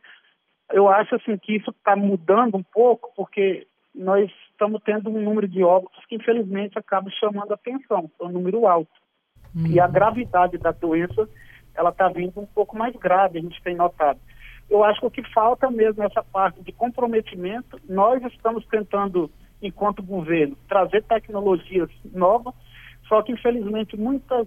Eu 0.70 0.88
acho 0.88 1.14
assim 1.14 1.38
que 1.38 1.56
isso 1.56 1.70
está 1.70 1.96
mudando 1.96 2.56
um 2.56 2.62
pouco, 2.62 3.10
porque 3.16 3.66
nós 3.94 4.30
estamos 4.50 4.82
tendo 4.84 5.08
um 5.08 5.22
número 5.22 5.48
de 5.48 5.62
óbitos 5.62 6.04
que 6.06 6.16
infelizmente 6.16 6.78
acaba 6.78 7.08
chamando 7.10 7.52
a 7.52 7.54
atenção, 7.54 8.10
é 8.20 8.24
um 8.24 8.28
número 8.28 8.66
alto. 8.66 8.92
Uhum. 9.54 9.66
E 9.68 9.80
a 9.80 9.86
gravidade 9.86 10.58
da 10.58 10.72
doença, 10.72 11.26
ela 11.74 11.90
está 11.90 12.08
vindo 12.08 12.38
um 12.38 12.46
pouco 12.46 12.76
mais 12.76 12.94
grave, 12.96 13.38
a 13.38 13.42
gente 13.42 13.62
tem 13.62 13.74
notado. 13.74 14.20
Eu 14.70 14.84
acho 14.84 15.00
que 15.00 15.06
o 15.06 15.10
que 15.10 15.22
falta 15.32 15.70
mesmo 15.70 16.02
é 16.02 16.06
essa 16.06 16.22
parte 16.22 16.62
de 16.62 16.72
comprometimento. 16.72 17.80
Nós 17.88 18.22
estamos 18.24 18.66
tentando, 18.66 19.30
enquanto 19.62 20.02
governo, 20.02 20.56
trazer 20.68 21.02
tecnologias 21.04 21.90
novas, 22.12 22.54
só 23.08 23.22
que 23.22 23.32
infelizmente 23.32 23.96
muitas 23.96 24.46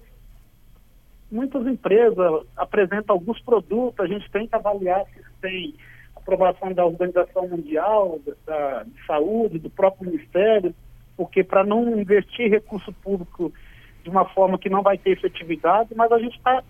muitas 1.31 1.65
empresas 1.65 2.45
apresentam 2.57 3.15
alguns 3.15 3.41
produtos, 3.41 3.99
a 4.01 4.07
gente 4.07 4.29
tem 4.31 4.45
que 4.45 4.53
avaliar 4.53 5.05
se 5.05 5.23
tem 5.41 5.73
aprovação 6.13 6.73
da 6.73 6.85
Organização 6.85 7.47
Mundial 7.47 8.19
da, 8.45 8.83
de 8.83 9.05
Saúde, 9.05 9.57
do 9.57 9.69
próprio 9.69 10.11
Ministério, 10.11 10.75
porque 11.15 11.41
para 11.43 11.63
não 11.63 11.97
investir 11.97 12.49
recurso 12.49 12.91
público 12.93 13.51
de 14.03 14.09
uma 14.09 14.25
forma 14.25 14.57
que 14.57 14.69
não 14.69 14.81
vai 14.81 14.97
ter 14.97 15.11
efetividade, 15.11 15.95
mas 15.95 16.11
a 16.11 16.19
gente 16.19 16.35
está 16.35 16.63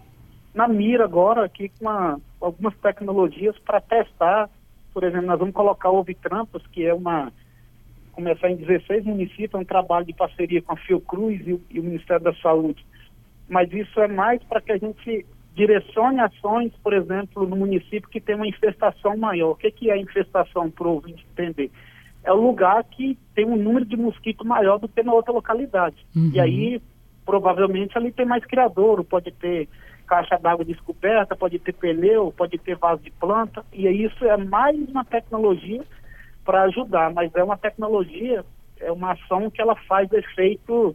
na 0.54 0.68
mira 0.68 1.06
agora 1.06 1.46
aqui 1.46 1.70
com 1.70 1.86
uma, 1.86 2.20
algumas 2.42 2.76
tecnologias 2.78 3.58
para 3.60 3.80
testar. 3.80 4.50
Por 4.94 5.04
exemplo, 5.04 5.28
nós 5.28 5.40
vamos 5.40 5.54
colocar 5.54 5.90
o 5.90 5.98
Ovitrampas, 5.98 6.66
que 6.68 6.86
é 6.86 6.94
uma 6.94 7.32
começar 8.12 8.50
em 8.50 8.58
16 8.58 9.06
municípios, 9.06 9.54
é 9.54 9.58
um 9.58 9.64
trabalho 9.64 10.06
de 10.06 10.14
parceria 10.14 10.62
com 10.62 10.74
a 10.74 10.78
Fiocruz 10.78 11.48
e 11.48 11.54
o, 11.54 11.62
e 11.70 11.80
o 11.80 11.84
Ministério 11.84 12.24
da 12.24 12.34
Saúde 12.36 12.86
mas 13.52 13.72
isso 13.74 14.00
é 14.00 14.08
mais 14.08 14.42
para 14.44 14.62
que 14.62 14.72
a 14.72 14.78
gente 14.78 15.26
direcione 15.54 16.22
ações, 16.22 16.72
por 16.82 16.94
exemplo, 16.94 17.46
no 17.46 17.58
município 17.58 18.10
que 18.10 18.22
tem 18.22 18.34
uma 18.34 18.48
infestação 18.48 19.18
maior. 19.18 19.52
O 19.52 19.56
que, 19.56 19.70
que 19.70 19.92
é 19.92 19.98
infestação 19.98 20.72
para 20.72 20.88
o 20.88 20.94
ouvinte 20.94 21.28
entender? 21.34 21.70
É 22.24 22.32
o 22.32 22.42
lugar 22.42 22.82
que 22.86 23.18
tem 23.36 23.46
um 23.46 23.58
número 23.58 23.84
de 23.84 23.98
mosquito 23.98 24.48
maior 24.48 24.80
do 24.80 24.88
que 24.88 25.04
na 25.04 25.12
outra 25.12 25.34
localidade. 25.34 25.98
Uhum. 26.16 26.32
E 26.34 26.40
aí, 26.40 26.82
provavelmente, 27.26 27.98
ali 27.98 28.10
tem 28.14 28.26
mais 28.26 28.46
criadouro, 28.46 29.04
pode 29.04 29.32
ter 29.32 29.68
caixa 30.12 30.38
d'água 30.38 30.66
descoberta, 30.66 31.38
pode 31.38 31.58
ter 31.58 31.72
pneu, 31.72 32.34
pode 32.36 32.58
ter 32.58 32.76
vaso 32.76 33.02
de 33.02 33.12
planta, 33.12 33.64
e 33.72 33.88
isso 33.88 34.26
é 34.26 34.36
mais 34.36 34.78
uma 34.90 35.06
tecnologia 35.06 35.82
para 36.44 36.64
ajudar, 36.64 37.14
mas 37.14 37.34
é 37.34 37.42
uma 37.42 37.58
tecnologia, 37.58 38.44
é 38.82 38.92
uma 38.92 39.14
ação 39.14 39.50
que 39.50 39.62
ela 39.62 39.76
faz 39.88 40.12
efeito 40.12 40.94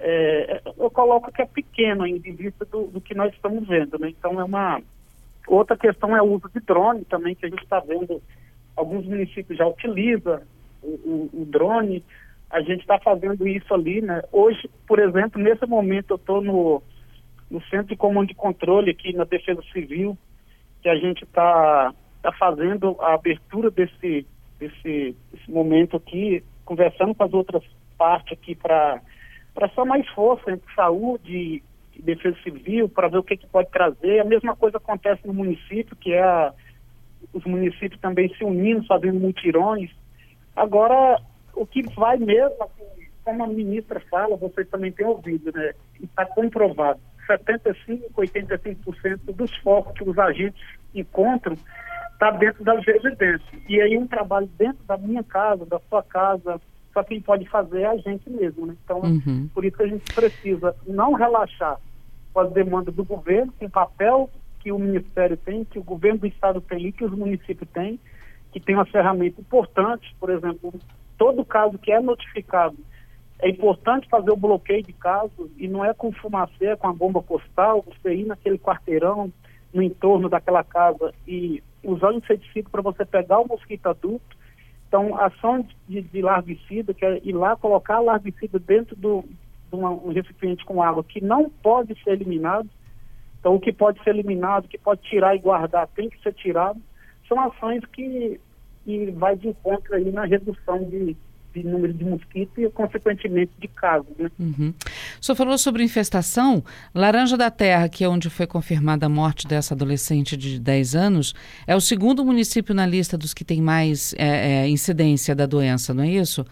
é, 0.00 0.62
eu 0.78 0.90
coloco 0.90 1.32
que 1.32 1.42
é 1.42 1.46
pequeno 1.46 2.06
em 2.06 2.18
vista 2.20 2.64
do, 2.64 2.86
do, 2.86 3.00
que 3.00 3.14
nós 3.14 3.34
estamos 3.34 3.66
vendo. 3.66 3.98
Né? 3.98 4.10
Então 4.10 4.40
é 4.40 4.44
uma. 4.44 4.80
Outra 5.46 5.76
questão 5.76 6.16
é 6.16 6.22
o 6.22 6.32
uso 6.32 6.48
de 6.54 6.60
drone 6.60 7.04
também, 7.04 7.34
que 7.34 7.44
a 7.44 7.48
gente 7.48 7.62
está 7.62 7.80
vendo. 7.80 8.22
Alguns 8.76 9.04
municípios 9.06 9.58
já 9.58 9.66
utilizam 9.66 10.40
o, 10.80 10.88
o, 10.88 11.42
o 11.42 11.44
drone. 11.46 12.04
A 12.48 12.60
gente 12.60 12.80
está 12.80 12.98
fazendo 13.00 13.46
isso 13.46 13.74
ali, 13.74 14.00
né? 14.00 14.22
Hoje, 14.30 14.70
por 14.86 15.00
exemplo, 15.00 15.42
nesse 15.42 15.66
momento 15.66 16.12
eu 16.12 16.16
estou 16.16 16.40
no, 16.40 16.80
no 17.50 17.60
Centro 17.62 17.88
de 17.88 17.96
Comando 17.96 18.28
de 18.28 18.34
Controle 18.34 18.90
aqui 18.90 19.12
na 19.14 19.24
Defesa 19.24 19.62
Civil, 19.72 20.16
que 20.82 20.88
a 20.88 20.96
gente 20.96 21.24
está 21.24 21.94
tá 22.22 22.32
fazendo 22.32 22.96
a 23.00 23.14
abertura 23.14 23.70
desse, 23.70 24.26
desse, 24.58 25.16
desse 25.32 25.50
momento 25.50 25.96
aqui, 25.96 26.42
conversando 26.64 27.14
com 27.14 27.24
as 27.24 27.32
outras 27.32 27.62
partes 27.96 28.32
aqui 28.32 28.54
para 28.54 29.00
só 29.74 29.84
mais 29.84 30.06
força 30.10 30.50
entre 30.50 30.72
saúde 30.74 31.62
e 31.94 32.02
defesa 32.02 32.36
civil, 32.42 32.88
para 32.88 33.08
ver 33.08 33.18
o 33.18 33.22
que, 33.22 33.36
que 33.36 33.46
pode 33.46 33.70
trazer. 33.70 34.20
A 34.20 34.24
mesma 34.24 34.54
coisa 34.54 34.76
acontece 34.76 35.26
no 35.26 35.34
município, 35.34 35.96
que 35.96 36.12
é 36.12 36.22
a, 36.22 36.52
os 37.32 37.44
municípios 37.44 38.00
também 38.00 38.32
se 38.34 38.44
unindo, 38.44 38.86
fazendo 38.86 39.18
mutirões. 39.18 39.90
Agora, 40.54 41.20
o 41.54 41.66
que 41.66 41.82
vai 41.94 42.16
mesmo, 42.16 42.62
assim, 42.62 43.08
como 43.24 43.44
a 43.44 43.48
ministra 43.48 44.00
fala, 44.08 44.36
vocês 44.36 44.68
também 44.68 44.92
têm 44.92 45.06
ouvido, 45.06 45.52
né? 45.52 45.72
Está 46.00 46.24
comprovado. 46.24 47.00
75%, 47.28 48.10
85% 48.16 49.18
dos 49.34 49.54
focos 49.58 49.92
que 49.94 50.08
os 50.08 50.18
agentes 50.18 50.62
encontram 50.94 51.56
está 52.12 52.30
dentro 52.32 52.64
das 52.64 52.84
residências. 52.84 53.62
E 53.68 53.80
aí 53.80 53.96
um 53.96 54.06
trabalho 54.06 54.48
dentro 54.58 54.84
da 54.84 54.96
minha 54.96 55.22
casa, 55.22 55.64
da 55.66 55.78
sua 55.88 56.02
casa, 56.02 56.60
só 56.92 57.04
quem 57.04 57.20
pode 57.20 57.48
fazer 57.48 57.82
é 57.82 57.86
a 57.86 57.96
gente 57.96 58.28
mesmo. 58.28 58.66
Né? 58.66 58.74
Então, 58.84 59.00
uhum. 59.00 59.48
por 59.54 59.64
isso 59.64 59.76
que 59.76 59.84
a 59.84 59.88
gente 59.88 60.12
precisa 60.12 60.74
não 60.86 61.12
relaxar 61.12 61.78
com 62.32 62.40
as 62.40 62.52
demandas 62.52 62.94
do 62.94 63.04
governo, 63.04 63.52
com 63.58 63.66
o 63.66 63.70
papel 63.70 64.28
que 64.58 64.72
o 64.72 64.78
Ministério 64.78 65.36
tem, 65.36 65.64
que 65.64 65.78
o 65.78 65.84
governo 65.84 66.18
do 66.18 66.26
Estado 66.26 66.60
tem 66.60 66.86
e 66.86 66.92
que 66.92 67.04
os 67.04 67.12
municípios 67.12 67.70
têm, 67.70 68.00
que 68.52 68.58
tem 68.58 68.74
uma 68.74 68.86
ferramenta 68.86 69.40
importante, 69.40 70.14
por 70.18 70.30
exemplo, 70.30 70.74
todo 71.16 71.44
caso 71.44 71.78
que 71.78 71.92
é 71.92 72.00
notificado, 72.00 72.76
é 73.40 73.48
importante 73.48 74.08
fazer 74.08 74.30
o 74.30 74.36
bloqueio 74.36 74.82
de 74.82 74.92
casos 74.92 75.50
e 75.56 75.68
não 75.68 75.84
é 75.84 75.94
com 75.94 76.12
fumacê, 76.12 76.66
é 76.66 76.76
com 76.76 76.88
a 76.88 76.92
bomba 76.92 77.22
postal, 77.22 77.84
você 77.84 78.14
ir 78.14 78.26
naquele 78.26 78.58
quarteirão, 78.58 79.32
no 79.72 79.82
entorno 79.82 80.28
daquela 80.28 80.64
casa 80.64 81.12
e 81.26 81.62
usar 81.84 82.10
o 82.10 82.18
inseticida 82.18 82.68
para 82.70 82.82
você 82.82 83.04
pegar 83.04 83.38
o 83.40 83.46
mosquito 83.46 83.86
adulto 83.86 84.38
então, 84.88 85.14
a 85.16 85.26
ação 85.26 85.66
de, 85.86 86.00
de 86.00 86.22
larvicida, 86.22 86.94
que 86.94 87.04
é 87.04 87.20
ir 87.22 87.32
lá 87.32 87.54
colocar 87.54 88.00
larvicida 88.00 88.58
dentro 88.58 88.96
do, 88.96 89.22
de 89.22 89.76
uma, 89.76 89.90
um 89.90 90.12
recipiente 90.12 90.64
com 90.64 90.82
água 90.82 91.04
que 91.04 91.22
não 91.22 91.50
pode 91.50 91.94
ser 92.02 92.12
eliminado. 92.12 92.68
Então, 93.38 93.54
o 93.54 93.60
que 93.60 93.70
pode 93.70 94.02
ser 94.02 94.10
eliminado, 94.10 94.64
o 94.64 94.68
que 94.68 94.78
pode 94.78 95.02
tirar 95.02 95.36
e 95.36 95.38
guardar, 95.38 95.86
tem 95.88 96.08
que 96.08 96.20
ser 96.22 96.32
tirado. 96.32 96.80
São 97.28 97.38
ações 97.38 97.84
que, 97.92 98.40
que 98.84 99.10
vai 99.12 99.36
de 99.36 99.48
encontro 99.48 99.94
aí 99.94 100.10
na 100.10 100.24
redução 100.24 100.82
de, 100.84 101.14
de 101.54 101.64
número 101.64 101.92
de 101.92 102.04
mosquitos 102.04 102.56
e, 102.58 102.68
consequentemente, 102.70 103.52
de 103.58 103.68
casos. 103.68 104.08
Né? 104.18 104.30
Uhum. 104.38 104.74
O 105.20 105.24
senhor 105.24 105.36
falou 105.36 105.58
sobre 105.58 105.82
infestação. 105.82 106.62
Laranja 106.94 107.36
da 107.36 107.50
Terra, 107.50 107.88
que 107.88 108.04
é 108.04 108.08
onde 108.08 108.30
foi 108.30 108.46
confirmada 108.46 109.06
a 109.06 109.08
morte 109.08 109.46
dessa 109.46 109.74
adolescente 109.74 110.36
de 110.36 110.60
10 110.60 110.94
anos, 110.94 111.34
é 111.66 111.74
o 111.74 111.80
segundo 111.80 112.24
município 112.24 112.74
na 112.74 112.86
lista 112.86 113.16
dos 113.16 113.34
que 113.34 113.44
tem 113.44 113.60
mais 113.60 114.14
é, 114.18 114.64
é, 114.64 114.68
incidência 114.68 115.34
da 115.34 115.46
doença, 115.46 115.92
não 115.94 116.04
é 116.04 116.08
isso? 116.08 116.44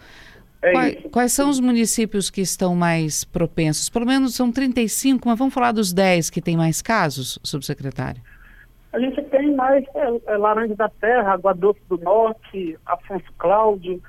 É 0.61 0.71
quais, 0.71 0.97
quais 1.11 1.31
são 1.33 1.49
os 1.49 1.59
municípios 1.59 2.29
que 2.29 2.41
estão 2.41 2.75
mais 2.75 3.23
propensos? 3.23 3.89
Pelo 3.89 4.05
menos 4.05 4.35
são 4.35 4.51
35, 4.51 5.27
mas 5.27 5.37
vamos 5.37 5.53
falar 5.53 5.71
dos 5.71 5.93
10 5.93 6.29
que 6.29 6.41
tem 6.41 6.57
mais 6.57 6.81
casos, 6.81 7.39
subsecretário? 7.43 8.21
A 8.93 8.99
gente 8.99 9.21
tem 9.25 9.53
mais 9.53 9.85
é, 9.93 10.33
é 10.33 10.37
Laranja 10.37 10.75
da 10.75 10.89
Terra, 10.89 11.33
Água 11.33 11.53
Doce 11.53 11.81
do 11.87 11.97
Norte, 11.97 12.77
Afonso 12.85 13.31
Cláudio, 13.37 14.01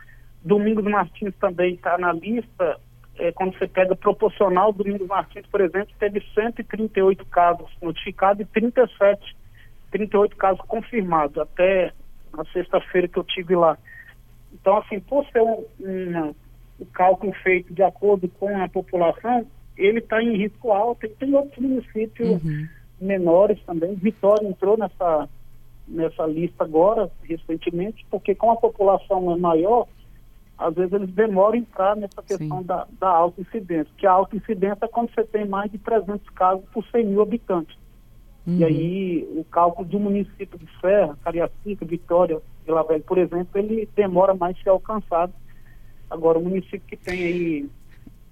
Domingos 0.43 0.85
Martins 0.85 1.35
também 1.41 1.75
está 1.75 1.99
na 1.99 2.13
lista. 2.13 2.79
É, 3.19 3.33
quando 3.33 3.59
você 3.59 3.67
pega 3.67 3.97
proporcional, 3.97 4.73
Domingos 4.73 5.07
Martins, 5.09 5.47
por 5.47 5.61
exemplo, 5.61 5.93
teve 5.99 6.23
138 6.35 7.27
casos 7.27 7.69
notificados 7.83 8.43
e 8.43 8.45
37, 8.45 9.37
38 9.91 10.37
casos 10.37 10.61
confirmados, 10.67 11.37
até 11.37 11.93
na 12.33 12.45
sexta-feira 12.47 13.09
que 13.09 13.19
eu 13.19 13.25
tive 13.25 13.57
lá. 13.57 13.77
Então, 14.53 14.79
assim, 14.79 15.01
por 15.01 15.27
ser 15.27 15.43
um, 15.43 15.65
um, 15.81 16.35
um 16.81 16.85
cálculo 16.93 17.33
feito 17.43 17.73
de 17.75 17.83
acordo 17.83 18.29
com 18.29 18.57
a 18.63 18.69
população, 18.69 19.47
ele 19.77 19.99
está 19.99 20.23
em 20.23 20.37
risco 20.37 20.73
alto 20.73 21.07
e 21.07 21.09
tem 21.09 21.35
outros 21.35 21.59
municípios 21.59 22.43
uhum. 22.43 22.69
menores 23.01 23.61
também. 23.65 23.95
Vitória 23.95 24.47
entrou 24.47 24.77
nessa, 24.77 25.29
nessa 25.87 26.27
lista 26.27 26.65
agora, 26.65 27.11
recentemente, 27.23 28.05
porque 28.11 28.35
com 28.35 28.51
a 28.51 28.57
população 28.57 29.33
é 29.33 29.37
maior, 29.37 29.87
às 30.59 30.75
vezes 30.75 30.93
eles 30.93 31.11
demoram 31.11 31.55
a 31.55 31.59
entrar 31.59 31.97
nessa 31.97 32.21
questão 32.23 32.63
da, 32.63 32.87
da 32.99 33.09
alta 33.09 33.41
incidência, 33.41 33.93
que 33.97 34.07
a 34.07 34.11
alta 34.11 34.37
incidência 34.37 34.85
é 34.85 34.89
quando 34.89 35.15
você 35.15 35.23
tem 35.23 35.47
mais 35.47 35.71
de 35.71 35.79
300 35.79 36.29
casos 36.31 36.65
por 36.73 36.85
100 36.87 37.07
mil 37.07 37.23
habitantes. 37.23 37.77
Uhum. 38.45 38.57
E 38.59 38.65
aí 38.65 39.29
o 39.37 39.45
cálculo 39.45 39.89
um 39.93 40.01
município 40.01 40.59
de 40.59 40.67
Serra, 40.81 41.17
Cariacica, 41.23 41.85
Vitória, 41.85 42.41
Vila 42.67 42.83
Velha, 42.83 43.05
por 43.07 43.19
exemplo, 43.19 43.51
ele 43.55 43.89
demora 43.95 44.35
mais 44.35 44.59
a 44.59 44.63
ser 44.63 44.71
alcançado. 44.71 45.33
Agora, 46.11 46.39
o 46.39 46.43
município 46.43 46.81
que 46.81 46.97
tem 46.97 47.23
aí 47.23 47.71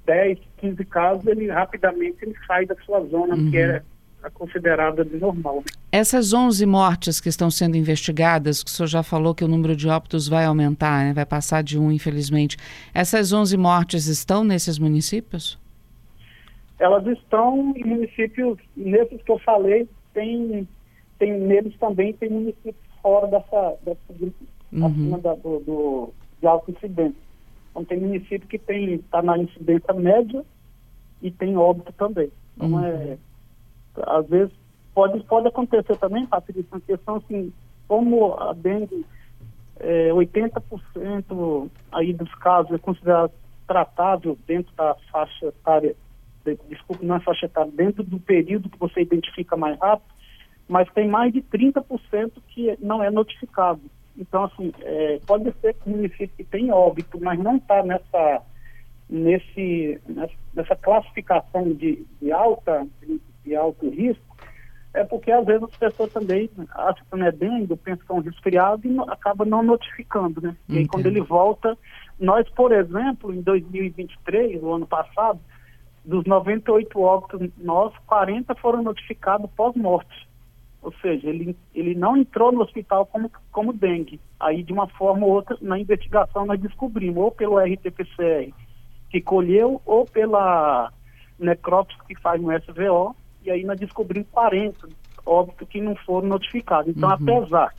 10, 0.05 0.39
15 0.57 0.85
casos, 0.87 1.27
ele 1.27 1.49
rapidamente 1.49 2.19
ele 2.23 2.35
sai 2.47 2.67
da 2.67 2.75
sua 2.77 3.05
zona, 3.07 3.37
uhum. 3.37 3.51
que 3.51 3.59
é 3.59 3.83
considerada 4.31 5.05
de 5.05 5.17
normal. 5.17 5.57
Né? 5.57 5.73
Essas 5.93 6.33
11 6.33 6.65
mortes 6.67 7.21
que 7.21 7.29
estão 7.29 7.51
sendo 7.51 7.77
investigadas, 7.77 8.63
que 8.63 8.71
o 8.71 8.73
senhor 8.73 8.87
já 8.87 9.03
falou 9.03 9.35
que 9.35 9.45
o 9.45 9.49
número 9.49 9.77
de 9.77 9.89
óbitos 9.89 10.29
vai 10.29 10.45
aumentar, 10.45 11.05
né? 11.05 11.13
vai 11.13 11.27
passar 11.27 11.63
de 11.63 11.79
um, 11.79 11.91
infelizmente. 11.91 12.57
Essas 12.93 13.33
11 13.33 13.57
mortes 13.57 14.07
estão 14.07 14.45
nesses 14.45 14.79
municípios? 14.79 15.59
Elas 16.79 17.07
estão 17.07 17.73
em 17.77 17.85
municípios, 17.85 18.59
nesses 18.77 19.23
que 19.23 19.31
eu 19.31 19.39
falei, 19.39 19.89
tem, 20.13 20.69
tem 21.19 21.39
neles 21.39 21.75
também 21.79 22.13
tem 22.13 22.29
municípios 22.29 22.77
fora 23.03 23.27
dessa, 23.29 23.77
dessa 23.83 24.01
uhum. 24.73 24.87
acima 24.87 25.19
da, 25.19 25.35
do, 25.35 25.61
do, 25.61 26.13
de 26.41 26.47
alta 26.47 26.71
incidência. 26.71 27.27
Então 27.71 27.85
tem 27.85 28.01
município 28.01 28.49
que 28.49 28.59
tem 28.59 28.95
está 28.95 29.23
na 29.23 29.39
incidência 29.39 29.93
média 29.95 30.45
e 31.23 31.31
tem 31.31 31.57
óbito 31.57 31.93
também. 31.93 32.31
Então 32.57 32.73
uhum. 32.73 32.85
é 32.85 33.19
às 34.05 34.29
vezes 34.29 34.53
pode, 34.95 35.23
pode 35.25 35.49
acontecer 35.49 35.97
também, 35.99 36.27
Patrícia, 36.27 36.65
uma 36.73 36.81
questão 36.81 37.17
assim, 37.17 37.53
como 37.87 38.35
a 38.35 38.53
dengue, 38.53 39.05
é, 39.79 40.11
80% 40.11 41.71
aí 41.93 42.13
dos 42.13 42.35
casos 42.37 42.73
é 42.73 42.79
considerado 42.79 43.33
tratável 43.67 44.39
dentro 44.47 44.75
da 44.75 44.95
faixa 45.11 45.47
etária, 45.47 45.95
de, 46.45 46.59
desculpa, 46.69 47.05
não 47.05 47.17
é 47.17 47.21
faixa 47.21 47.47
etária, 47.47 47.71
dentro 47.73 48.03
do 48.03 48.19
período 48.19 48.71
que 48.71 48.79
você 48.79 49.03
identifica 49.03 49.57
mais 49.57 49.79
rápido, 49.79 50.15
mas 50.69 50.91
tem 50.93 51.09
mais 51.09 51.33
de 51.33 51.43
30% 51.43 52.33
que 52.49 52.77
não 52.81 53.03
é 53.03 53.11
notificado. 53.11 53.83
Então, 54.17 54.45
assim, 54.45 54.73
é, 54.81 55.21
pode 55.27 55.53
ser 55.61 55.75
que 55.75 55.89
o 55.89 55.91
município 55.91 56.47
tem 56.51 56.73
óbito, 56.73 57.21
mas 57.21 57.39
não 57.39 57.57
está 57.57 57.83
nessa, 57.83 58.43
nesse, 59.09 60.01
nessa 60.55 60.75
classificação 60.75 61.73
de, 61.75 62.05
de 62.21 62.33
alta, 62.33 62.87
de 63.57 63.59
alto 63.59 63.89
risco, 63.89 64.37
é 64.93 65.05
porque 65.05 65.31
às 65.33 65.45
vezes 65.45 65.63
as 65.63 65.77
pessoas 65.77 66.13
também 66.13 66.51
acham 66.71 67.05
que 67.11 67.17
não 67.17 67.27
é 67.27 67.33
dengue, 67.33 67.77
pensam 67.77 68.07
que 68.07 68.13
é 68.13 68.15
um 68.15 68.21
resfriado 68.21 68.87
e 68.87 68.99
acaba 69.11 69.45
não 69.45 69.63
notificando, 69.63 70.41
né? 70.41 70.57
E 70.69 70.79
aí 70.79 70.89
quando 70.89 71.07
ele 71.07 71.21
volta, 71.21 71.77
nós, 72.19 72.49
por 72.51 72.73
exemplo, 72.73 73.35
em 73.35 73.43
2023, 73.43 74.63
o 74.63 74.73
ano 74.73 74.87
passado, 74.87 75.39
dos 76.05 76.25
98 76.25 76.99
óbitos 77.01 77.51
nossos, 77.59 77.99
40 78.07 78.55
foram 78.55 78.83
notificados 78.83 79.51
pós-morte. 79.57 80.27
Ou 80.81 80.93
seja, 81.03 81.29
ele, 81.29 81.57
ele 81.75 81.95
não 81.95 82.17
entrou 82.17 82.53
no 82.53 82.63
hospital 82.63 83.05
como, 83.07 83.31
como 83.51 83.73
dengue. 83.73 84.21
Aí, 84.39 84.63
de 84.63 84.73
uma 84.73 84.87
forma 84.87 85.27
ou 85.27 85.33
outra, 85.33 85.59
na 85.61 85.79
investigação 85.79 86.47
nós 86.47 86.61
descobrimos, 86.61 87.17
ou 87.19 87.33
pelo 87.33 87.59
RT-PCR 87.59 88.53
que 89.11 89.21
colheu, 89.21 89.83
ou 89.85 90.05
pela 90.07 90.93
necrópsia 91.39 91.99
que 92.07 92.15
faz 92.21 92.41
no 92.41 92.53
SVO, 92.53 93.15
e 93.47 93.51
aí 93.51 93.65
nós 93.65 93.79
descobrimos 93.79 94.29
40 94.31 94.89
óbitos 95.25 95.69
que 95.69 95.81
não 95.81 95.97
foram 95.97 96.29
notificados. 96.29 96.95
Então, 96.95 97.09
uhum. 97.09 97.15
apesar 97.15 97.75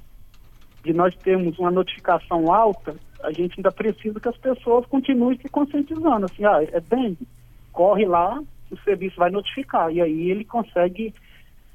de 0.84 0.94
nós 0.94 1.16
termos 1.18 1.58
uma 1.60 1.72
notificação 1.72 2.52
alta, 2.52 2.96
a 3.24 3.32
gente 3.32 3.56
ainda 3.58 3.72
precisa 3.72 4.20
que 4.20 4.30
as 4.30 4.38
pessoas 4.38 4.86
continuem 4.86 5.38
se 5.38 5.50
conscientizando. 5.50 6.26
Assim, 6.26 6.46
ah, 6.46 6.64
é 6.64 6.80
dengue, 6.80 7.28
corre 7.72 8.06
lá, 8.06 8.42
o 8.72 8.78
serviço 8.80 9.18
vai 9.18 9.30
notificar. 9.30 9.92
E 9.92 10.02
aí 10.02 10.32
ele 10.32 10.46
consegue 10.46 11.14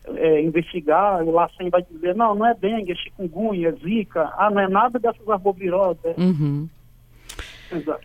é, 0.07 0.43
investigar, 0.43 1.23
o 1.23 1.31
LACEN 1.31 1.71
vai 1.71 1.83
dizer, 1.83 2.15
não, 2.15 2.35
não 2.35 2.47
é 2.47 2.55
dengue, 2.55 2.93
é 2.93 2.95
chikungunya, 2.95 3.69
é 3.69 3.73
zika, 3.73 4.33
ah, 4.37 4.51
não 4.51 4.61
é 4.61 4.69
nada 4.69 4.99
dessas 4.99 5.29
arboviroses. 5.29 6.17
Uhum. 6.17 6.69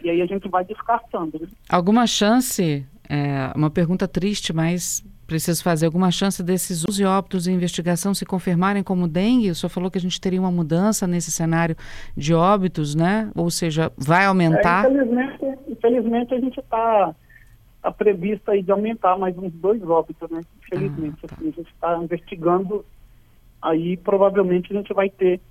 E 0.02 0.10
aí 0.10 0.22
a 0.22 0.26
gente 0.26 0.48
vai 0.48 0.64
descartando. 0.64 1.40
Né? 1.40 1.48
Alguma 1.70 2.08
chance, 2.08 2.86
é, 3.10 3.52
uma 3.56 3.70
pergunta 3.70 4.08
triste, 4.08 4.54
mas 4.54 5.04
preciso 5.28 5.62
fazer 5.62 5.86
alguma 5.86 6.10
chance 6.10 6.42
desses 6.42 6.84
11 6.90 7.04
óbitos 7.04 7.48
em 7.48 7.54
investigação 7.54 8.14
se 8.14 8.26
confirmarem 8.26 8.82
como 8.82 9.08
dengue? 9.08 9.52
O 9.52 9.56
senhor 9.56 9.70
falou 9.70 9.92
que 9.92 9.98
a 9.98 10.02
gente 10.02 10.20
teria 10.20 10.40
uma 10.40 10.52
mudança 10.52 11.06
nesse 11.06 11.30
cenário 11.30 11.76
de 12.16 12.34
óbitos, 12.34 12.96
né? 12.96 13.30
Ou 13.36 13.52
seja, 13.52 13.92
vai 13.98 14.26
aumentar? 14.26 14.86
É, 14.86 14.90
infelizmente, 14.90 15.46
infelizmente 15.68 16.34
a 16.34 16.40
gente 16.40 16.60
está 16.60 17.14
tá 17.82 17.92
previsto 17.92 18.50
aí 18.50 18.64
de 18.64 18.72
aumentar 18.72 19.18
mais 19.18 19.38
uns 19.38 19.52
dois 19.54 19.84
óbitos, 19.84 20.30
né? 20.32 20.42
Infelizmente, 20.64 21.20
ah, 21.24 21.28
tá. 21.28 21.36
assim, 21.36 21.50
a 21.50 21.52
gente 21.52 21.72
está 21.72 21.98
investigando, 21.98 22.86
aí 23.62 23.98
provavelmente 23.98 24.72
a 24.72 24.78
gente 24.78 24.94
vai 24.94 25.10
ter, 25.10 25.42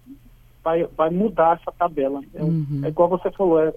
vai, 0.64 0.84
vai 0.96 1.10
mudar 1.10 1.60
essa 1.60 1.70
tabela. 1.70 2.22
É, 2.34 2.42
uhum. 2.42 2.80
é 2.82 2.88
igual 2.88 3.10
você 3.10 3.30
falou, 3.30 3.60
é 3.60 3.72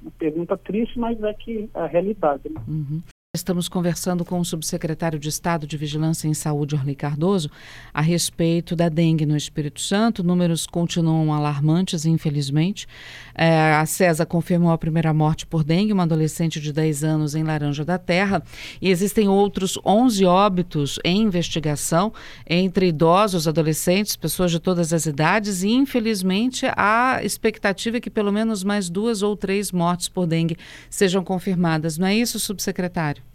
uma 0.00 0.12
pergunta 0.12 0.56
triste, 0.56 0.98
mas 0.98 1.20
é 1.22 1.34
que 1.34 1.68
é 1.74 1.80
a 1.80 1.86
realidade. 1.86 2.48
Né? 2.48 2.60
Uhum. 2.66 3.00
Estamos 3.32 3.68
conversando 3.68 4.24
com 4.24 4.40
o 4.40 4.44
subsecretário 4.44 5.16
de 5.16 5.28
Estado 5.28 5.64
de 5.64 5.76
Vigilância 5.76 6.26
em 6.26 6.34
Saúde, 6.34 6.74
Orly 6.74 6.96
Cardoso, 6.96 7.48
a 7.94 8.00
respeito 8.00 8.74
da 8.74 8.88
dengue 8.88 9.24
no 9.24 9.36
Espírito 9.36 9.80
Santo. 9.80 10.24
Números 10.24 10.66
continuam 10.66 11.32
alarmantes, 11.32 12.04
infelizmente. 12.04 12.88
É, 13.32 13.74
a 13.74 13.86
CESA 13.86 14.26
confirmou 14.26 14.72
a 14.72 14.78
primeira 14.78 15.14
morte 15.14 15.46
por 15.46 15.62
dengue, 15.62 15.92
uma 15.92 16.02
adolescente 16.02 16.60
de 16.60 16.72
10 16.72 17.04
anos 17.04 17.36
em 17.36 17.44
Laranja 17.44 17.84
da 17.84 17.98
Terra. 17.98 18.42
E 18.82 18.90
existem 18.90 19.28
outros 19.28 19.78
11 19.86 20.24
óbitos 20.24 20.98
em 21.04 21.22
investigação 21.22 22.12
entre 22.44 22.88
idosos, 22.88 23.46
adolescentes, 23.46 24.16
pessoas 24.16 24.50
de 24.50 24.58
todas 24.58 24.92
as 24.92 25.06
idades. 25.06 25.62
E, 25.62 25.68
infelizmente, 25.68 26.66
a 26.76 27.20
expectativa 27.22 27.98
é 27.98 28.00
que 28.00 28.10
pelo 28.10 28.32
menos 28.32 28.64
mais 28.64 28.90
duas 28.90 29.22
ou 29.22 29.36
três 29.36 29.70
mortes 29.70 30.08
por 30.08 30.26
dengue 30.26 30.56
sejam 30.90 31.22
confirmadas. 31.22 31.96
Não 31.96 32.08
é 32.08 32.16
isso, 32.16 32.40
subsecretário? 32.40 33.29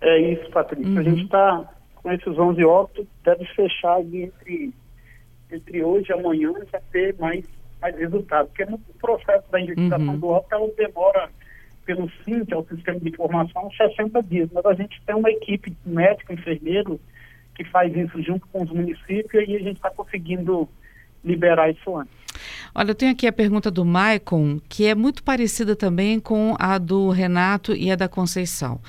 É 0.00 0.18
isso, 0.18 0.50
Patrícia. 0.50 0.90
Uhum. 0.90 0.98
A 0.98 1.02
gente 1.02 1.24
está 1.24 1.68
com 1.96 2.12
esses 2.12 2.38
11 2.38 2.64
óbitos, 2.64 3.06
deve 3.24 3.44
fechar 3.46 4.00
entre, 4.00 4.72
entre 5.50 5.82
hoje 5.82 6.10
e 6.10 6.12
amanhã 6.12 6.52
já 6.72 6.80
ter 6.92 7.16
mais, 7.18 7.44
mais 7.80 7.96
resultados. 7.96 8.50
Porque 8.50 8.64
no 8.70 8.78
processo 9.00 9.50
da 9.50 9.60
investigação 9.60 10.14
uhum. 10.14 10.18
do 10.18 10.28
óbito, 10.28 10.54
ela 10.54 10.68
demora 10.76 11.30
pelo 11.84 12.10
SINT, 12.22 12.52
o 12.52 12.64
Sistema 12.64 13.00
de 13.00 13.08
Informação, 13.08 13.70
60 13.70 14.22
dias. 14.22 14.50
Mas 14.52 14.66
a 14.66 14.74
gente 14.74 15.00
tem 15.06 15.16
uma 15.16 15.30
equipe 15.30 15.74
médico, 15.84 16.32
enfermeiro, 16.32 17.00
que 17.54 17.64
faz 17.64 17.94
isso 17.96 18.22
junto 18.22 18.46
com 18.48 18.62
os 18.62 18.70
municípios 18.70 19.48
e 19.48 19.56
a 19.56 19.58
gente 19.58 19.76
está 19.76 19.90
conseguindo 19.90 20.68
liberar 21.24 21.70
isso 21.70 21.96
antes. 21.96 22.17
Olha, 22.74 22.90
eu 22.90 22.94
tenho 22.94 23.12
aqui 23.12 23.26
a 23.26 23.32
pergunta 23.32 23.70
do 23.70 23.84
Maicon, 23.84 24.60
que 24.68 24.86
é 24.86 24.94
muito 24.94 25.22
parecida 25.22 25.74
também 25.74 26.20
com 26.20 26.54
a 26.58 26.78
do 26.78 27.10
Renato 27.10 27.74
e 27.74 27.90
a 27.90 27.96
da 27.96 28.08
Conceição. 28.08 28.80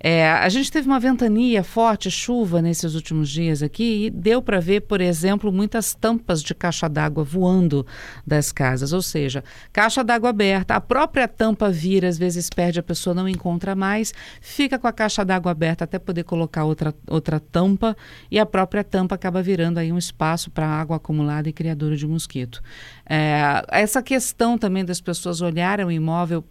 É, 0.00 0.30
a 0.30 0.48
gente 0.48 0.70
teve 0.70 0.86
uma 0.86 1.00
ventania 1.00 1.64
forte, 1.64 2.10
chuva 2.10 2.62
nesses 2.62 2.94
últimos 2.94 3.28
dias 3.28 3.62
aqui, 3.62 4.06
e 4.06 4.10
deu 4.10 4.40
para 4.40 4.60
ver, 4.60 4.82
por 4.82 5.00
exemplo, 5.00 5.52
muitas 5.52 5.94
tampas 5.94 6.42
de 6.42 6.54
caixa 6.54 6.88
d'água 6.88 7.24
voando 7.24 7.86
das 8.26 8.52
casas. 8.52 8.92
Ou 8.92 9.02
seja, 9.02 9.42
caixa 9.72 10.04
d'água 10.04 10.30
aberta, 10.30 10.74
a 10.74 10.80
própria 10.80 11.26
tampa 11.26 11.70
vira, 11.70 12.08
às 12.08 12.18
vezes 12.18 12.48
perde, 12.48 12.78
a 12.78 12.82
pessoa 12.82 13.14
não 13.14 13.28
encontra 13.28 13.74
mais, 13.74 14.12
fica 14.40 14.78
com 14.78 14.86
a 14.86 14.92
caixa 14.92 15.24
d'água 15.24 15.52
aberta 15.52 15.84
até 15.84 15.98
poder 15.98 16.24
colocar 16.24 16.64
outra, 16.64 16.94
outra 17.08 17.40
tampa, 17.40 17.96
e 18.30 18.38
a 18.38 18.46
própria 18.46 18.84
tampa 18.84 19.14
acaba 19.14 19.42
virando 19.42 19.78
aí 19.78 19.92
um 19.92 19.98
espaço 19.98 20.50
para 20.50 20.66
água 20.66 20.96
acumulada 20.96 21.48
e 21.48 21.52
criadora 21.52 21.96
de 21.96 22.06
mosquito. 22.06 22.62
É, 23.08 23.62
essa 23.70 24.02
questão 24.02 24.58
também 24.58 24.84
das 24.84 25.00
pessoas 25.00 25.40
olharem 25.40 25.86
o 25.86 25.90
imóvel 25.90 26.44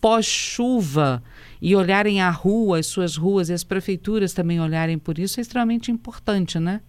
pós-chuva 0.00 1.22
e 1.60 1.76
olharem 1.76 2.22
a 2.22 2.30
rua, 2.30 2.78
as 2.78 2.86
suas 2.86 3.16
ruas 3.16 3.50
e 3.50 3.52
as 3.52 3.62
prefeituras 3.62 4.32
também 4.32 4.60
olharem 4.60 4.98
por 4.98 5.18
isso 5.18 5.38
é 5.38 5.42
extremamente 5.42 5.92
importante, 5.92 6.58
né? 6.58 6.80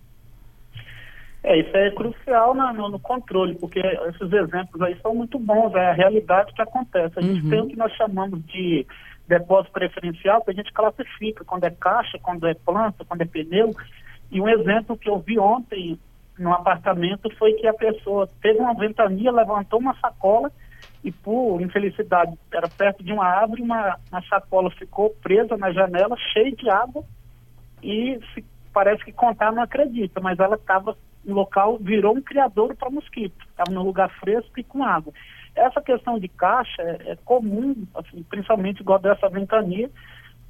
É, 1.43 1.59
isso 1.59 1.75
é 1.75 1.89
crucial 1.91 2.53
na, 2.53 2.71
no, 2.71 2.87
no, 2.87 2.99
controle, 2.99 3.55
porque 3.55 3.79
esses 3.79 4.31
exemplos 4.31 4.79
aí 4.81 4.95
são 5.01 5.15
muito 5.15 5.39
bons, 5.39 5.73
é 5.73 5.89
a 5.89 5.93
realidade 5.93 6.53
que 6.53 6.61
acontece. 6.61 7.17
A 7.17 7.21
gente 7.21 7.43
uhum. 7.43 7.49
tem 7.49 7.61
o 7.61 7.67
que 7.67 7.75
nós 7.75 7.91
chamamos 7.93 8.45
de 8.45 8.85
depósito 9.27 9.73
preferencial, 9.73 10.43
que 10.43 10.51
a 10.51 10.53
gente 10.53 10.71
classifica 10.71 11.43
quando 11.43 11.63
é 11.63 11.71
caixa, 11.71 12.19
quando 12.21 12.45
é 12.45 12.53
planta, 12.53 13.03
quando 13.05 13.21
é 13.21 13.25
pneu. 13.25 13.73
E 14.31 14.39
um 14.39 14.47
exemplo 14.47 14.95
que 14.95 15.09
eu 15.09 15.17
vi 15.19 15.39
ontem 15.39 15.99
no 16.41 16.51
apartamento 16.53 17.29
foi 17.37 17.53
que 17.53 17.67
a 17.67 17.73
pessoa 17.73 18.27
teve 18.41 18.59
uma 18.59 18.73
ventania, 18.73 19.31
levantou 19.31 19.79
uma 19.79 19.95
sacola 19.99 20.51
e 21.03 21.11
por 21.11 21.61
infelicidade 21.61 22.37
era 22.51 22.67
perto 22.67 23.03
de 23.03 23.13
uma 23.13 23.25
árvore, 23.25 23.61
uma, 23.61 23.97
uma 24.11 24.21
sacola 24.23 24.69
ficou 24.71 25.11
presa 25.21 25.55
na 25.55 25.71
janela, 25.71 26.15
cheia 26.33 26.51
de 26.51 26.69
água 26.69 27.03
e 27.81 28.19
se, 28.33 28.43
parece 28.73 29.03
que 29.03 29.11
contar 29.11 29.51
não 29.51 29.61
acredita, 29.61 30.19
mas 30.19 30.39
ela 30.39 30.55
estava 30.55 30.97
no 31.23 31.35
local, 31.35 31.77
virou 31.79 32.15
um 32.15 32.21
criador 32.21 32.75
para 32.75 32.89
mosquito, 32.89 33.45
estava 33.49 33.71
no 33.71 33.83
lugar 33.83 34.09
fresco 34.19 34.59
e 34.59 34.63
com 34.63 34.83
água. 34.83 35.13
Essa 35.55 35.81
questão 35.81 36.17
de 36.17 36.27
caixa 36.27 36.81
é, 36.81 37.11
é 37.11 37.15
comum, 37.23 37.85
assim, 37.93 38.23
principalmente 38.23 38.81
igual 38.81 38.99
dessa 38.99 39.29
ventania, 39.29 39.89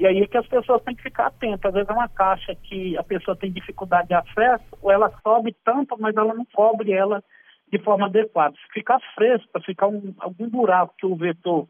e 0.01 0.07
aí 0.07 0.19
é 0.23 0.25
que 0.25 0.37
as 0.37 0.47
pessoas 0.47 0.81
têm 0.81 0.95
que 0.95 1.03
ficar 1.03 1.27
atentas. 1.27 1.63
Às 1.63 1.73
vezes 1.73 1.89
é 1.89 1.93
uma 1.93 2.09
caixa 2.09 2.55
que 2.55 2.97
a 2.97 3.03
pessoa 3.03 3.37
tem 3.37 3.51
dificuldade 3.51 4.07
de 4.07 4.15
acesso, 4.15 4.65
ou 4.81 4.91
ela 4.91 5.13
sobe 5.21 5.55
tampa, 5.63 5.95
mas 5.99 6.15
ela 6.15 6.33
não 6.33 6.43
cobre 6.43 6.91
ela 6.91 7.23
de 7.71 7.77
forma 7.77 8.07
adequada. 8.07 8.55
Se 8.55 8.73
ficar 8.73 8.99
fresca, 9.13 9.61
ficar 9.63 9.89
um, 9.89 10.11
algum 10.17 10.49
buraco 10.49 10.95
que 10.97 11.05
o 11.05 11.15
vetor 11.15 11.67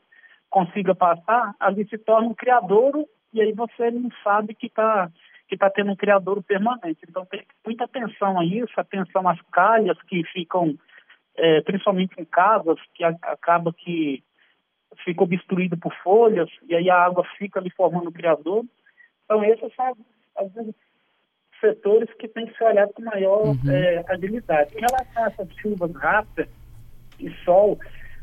consiga 0.50 0.96
passar, 0.96 1.54
ali 1.60 1.86
se 1.90 1.98
torna 1.98 2.30
um 2.30 2.34
criadouro 2.34 3.06
e 3.34 3.42
aí 3.42 3.52
você 3.52 3.92
não 3.92 4.10
sabe 4.24 4.56
que 4.56 4.68
está 4.68 5.12
que 5.50 5.58
tá 5.58 5.70
tendo 5.70 5.92
um 5.92 5.98
criadouro 5.98 6.42
permanente. 6.42 7.02
Então 7.10 7.26
tem 7.26 7.46
muita 7.66 7.84
atenção 7.84 8.40
a 8.40 8.46
isso, 8.46 8.72
atenção 8.78 9.28
às 9.28 9.42
calhas 9.52 10.02
que 10.04 10.24
ficam, 10.32 10.74
é, 11.36 11.60
principalmente 11.64 12.14
em 12.18 12.24
casas, 12.24 12.80
que 12.96 13.04
a, 13.04 13.10
acaba 13.24 13.74
que 13.74 14.24
fica 15.04 15.24
obstruído 15.24 15.78
por 15.78 15.94
folhas, 16.04 16.50
e 16.68 16.76
aí 16.76 16.90
a 16.90 16.96
água 16.96 17.24
fica 17.38 17.60
ali 17.60 17.70
formando 17.72 18.10
o 18.10 18.12
criador. 18.12 18.64
Então, 19.26 19.44
esses 19.44 19.74
são 19.76 19.96
alguns 20.36 20.76
setores 21.60 22.12
que 22.16 22.28
tem 22.28 22.48
que 22.48 22.58
ser 22.58 22.66
olhado 22.66 22.94
com 22.94 23.04
maior 23.04 23.46
uhum. 23.46 23.72
é, 23.72 24.04
agilidade. 24.10 24.76
Em 24.76 24.82
relação 24.82 25.24
a 25.24 25.28
essas 25.28 25.48
chuvas 25.58 25.94
rápidas 25.96 26.50
e 27.20 27.30
sol, 27.46 27.80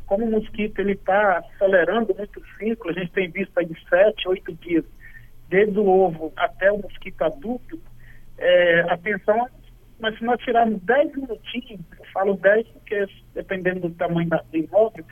como 0.06 0.24
o 0.24 0.30
mosquito 0.30 0.80
ele 0.80 0.92
está 0.92 1.38
acelerando 1.38 2.14
muito 2.14 2.40
o 2.40 2.46
ciclo, 2.58 2.90
a 2.90 2.94
gente 2.94 3.12
tem 3.12 3.30
visto 3.30 3.56
aí 3.58 3.66
de 3.66 3.88
7, 3.88 4.28
8 4.28 4.54
dias, 4.54 4.84
desde 5.48 5.78
o 5.78 5.86
ovo 5.86 6.32
até 6.36 6.72
o 6.72 6.78
mosquito 6.78 7.22
adulto, 7.22 7.80
é, 8.38 8.80
atenção, 8.88 9.48
mas 10.00 10.16
se 10.16 10.24
nós 10.24 10.40
tirarmos 10.40 10.80
10 10.82 11.16
minutinhos, 11.16 11.80
eu 11.98 12.04
falo 12.12 12.34
10 12.34 12.68
porque 12.68 13.06
dependendo 13.34 13.88
do 13.88 13.94
tamanho 13.94 14.28
da, 14.28 14.38
do 14.38 14.56
imóvel, 14.56 15.04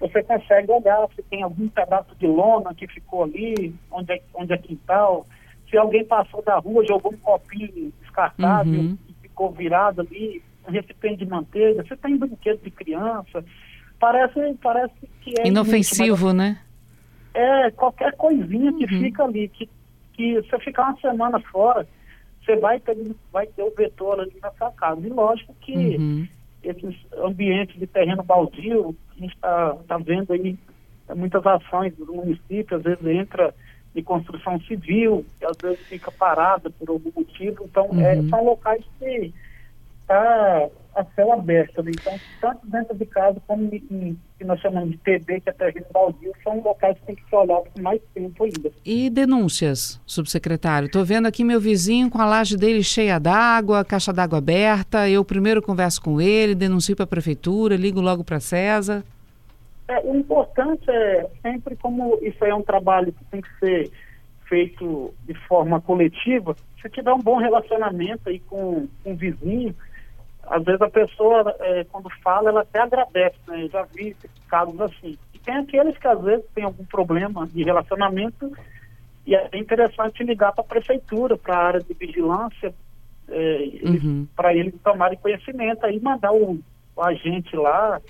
você 0.00 0.22
consegue 0.22 0.70
olhar 0.70 1.08
se 1.14 1.22
tem 1.22 1.42
algum 1.42 1.68
pedaço 1.68 2.14
de 2.16 2.26
lona 2.26 2.74
que 2.74 2.86
ficou 2.86 3.24
ali, 3.24 3.74
onde 3.90 4.12
é, 4.12 4.22
onde 4.34 4.52
é 4.52 4.58
quintal, 4.58 5.26
se 5.70 5.76
alguém 5.76 6.04
passou 6.04 6.42
da 6.42 6.58
rua, 6.58 6.86
jogou 6.86 7.12
um 7.12 7.16
copinho 7.16 7.92
descartável 8.00 8.80
uhum. 8.80 8.98
e 9.08 9.14
ficou 9.22 9.50
virado 9.50 10.02
ali, 10.02 10.42
um 10.68 10.70
recipiente 10.70 11.24
de 11.24 11.26
manteiga, 11.30 11.82
você 11.82 11.96
tem 11.96 12.16
brinquedo 12.16 12.60
de 12.62 12.70
criança, 12.70 13.44
parece, 13.98 14.54
parece 14.62 14.94
que 15.20 15.34
é... 15.40 15.48
Inofensivo, 15.48 16.26
muito, 16.26 16.36
né? 16.36 16.60
É, 17.32 17.70
qualquer 17.72 18.14
coisinha 18.16 18.72
que 18.74 18.84
uhum. 18.84 19.00
fica 19.00 19.24
ali, 19.24 19.48
que, 19.48 19.68
que 20.12 20.40
você 20.42 20.58
ficar 20.60 20.90
uma 20.90 21.00
semana 21.00 21.40
fora, 21.40 21.86
você 22.44 22.56
vai 22.56 22.78
ter, 22.78 22.96
vai 23.32 23.46
ter 23.46 23.62
o 23.62 23.74
vetor 23.74 24.20
ali 24.20 24.36
na 24.40 24.52
sua 24.52 24.70
casa. 24.72 25.00
E 25.04 25.10
lógico 25.10 25.54
que 25.60 25.96
uhum. 25.96 26.28
Esses 26.64 26.96
ambientes 27.18 27.78
de 27.78 27.86
terreno 27.86 28.22
baldio, 28.22 28.96
a 29.16 29.20
gente 29.20 29.34
está 29.34 29.76
tá 29.86 29.98
vendo 29.98 30.32
aí 30.32 30.58
muitas 31.14 31.44
ações 31.46 31.94
do 31.96 32.06
município, 32.06 32.76
às 32.76 32.82
vezes 32.82 33.04
entra 33.04 33.54
de 33.94 34.02
construção 34.02 34.60
civil, 34.62 35.24
que 35.38 35.46
às 35.46 35.56
vezes 35.62 35.80
fica 35.86 36.10
parada 36.10 36.70
por 36.70 36.88
algum 36.88 37.12
motivo. 37.14 37.64
Então, 37.64 37.84
é, 37.92 38.16
uhum. 38.16 38.26
é, 38.26 38.28
são 38.28 38.44
locais 38.44 38.84
que 38.98 39.32
está 40.02 40.68
a 40.94 41.04
céu 41.14 41.32
aberto. 41.32 41.82
Né? 41.82 41.92
Então, 41.94 42.18
tanto 42.40 42.66
dentro 42.66 42.96
de 42.96 43.06
casa 43.06 43.40
como 43.46 43.64
em, 43.72 44.18
que 44.38 44.44
nós 44.44 44.60
chamamos 44.60 44.90
de 44.90 44.98
TB, 44.98 45.40
que 45.40 45.50
é 45.50 45.52
terreno 45.52 45.86
baldio, 45.92 46.32
são 46.42 46.60
locais 46.60 46.96
que 46.98 47.06
tem 47.06 47.14
que 47.16 47.28
ser 47.28 47.36
olhados 47.36 47.68
com 47.74 47.82
mais 47.82 48.00
tempo 48.14 48.44
ainda. 48.44 48.70
E 48.84 49.10
denúncias, 49.10 50.00
subsecretário? 50.06 50.86
Estou 50.86 51.04
vendo 51.04 51.26
aqui 51.26 51.44
meu 51.44 51.60
vizinho 51.60 52.10
com 52.10 52.20
a 52.20 52.26
laje 52.26 52.56
dele 52.56 52.82
cheia 52.82 53.18
d'água, 53.18 53.84
caixa 53.84 54.12
d'água 54.12 54.38
aberta. 54.38 55.08
Eu 55.08 55.24
primeiro 55.24 55.62
converso 55.62 56.02
com 56.02 56.20
ele, 56.20 56.54
denuncio 56.54 56.96
para 56.96 57.04
a 57.04 57.08
prefeitura, 57.08 57.76
ligo 57.76 58.00
logo 58.00 58.24
para 58.24 58.36
a 58.36 58.40
CESA. 58.40 59.04
É, 59.86 60.00
o 60.00 60.16
importante 60.16 60.88
é 60.88 61.28
sempre 61.42 61.76
como 61.76 62.18
isso 62.22 62.42
aí 62.42 62.50
é 62.50 62.54
um 62.54 62.62
trabalho 62.62 63.12
que 63.12 63.24
tem 63.26 63.42
que 63.42 63.58
ser 63.58 63.90
feito 64.48 65.12
de 65.26 65.34
forma 65.46 65.80
coletiva, 65.80 66.54
se 66.80 66.88
tiver 66.90 67.12
um 67.12 67.20
bom 67.20 67.38
relacionamento 67.38 68.28
aí 68.28 68.38
com, 68.40 68.86
com 69.02 69.12
o 69.12 69.16
vizinho, 69.16 69.74
às 70.46 70.62
vezes 70.64 70.80
a 70.80 70.88
pessoa, 70.88 71.54
é, 71.60 71.84
quando 71.84 72.08
fala, 72.22 72.50
ela 72.50 72.60
até 72.62 72.80
agradece, 72.80 73.36
né? 73.46 73.64
Eu 73.64 73.68
já 73.68 73.82
vi 73.82 74.16
casos 74.48 74.80
assim. 74.80 75.16
E 75.32 75.38
tem 75.38 75.56
aqueles 75.56 75.96
que 75.98 76.06
às 76.06 76.20
vezes 76.22 76.44
têm 76.54 76.64
algum 76.64 76.84
problema 76.84 77.46
de 77.46 77.62
relacionamento 77.62 78.52
e 79.26 79.34
é 79.34 79.48
interessante 79.54 80.22
ligar 80.22 80.52
para 80.52 80.62
a 80.62 80.68
prefeitura, 80.68 81.36
para 81.36 81.56
a 81.56 81.66
área 81.66 81.80
de 81.80 81.94
vigilância, 81.94 82.74
é, 83.28 83.70
uhum. 83.84 84.26
para 84.36 84.54
eles 84.54 84.74
tomarem 84.82 85.18
conhecimento 85.18 85.84
aí 85.86 85.98
mandar 86.00 86.32
o, 86.32 86.60
o 86.94 87.02
agente 87.02 87.56
lá 87.56 88.00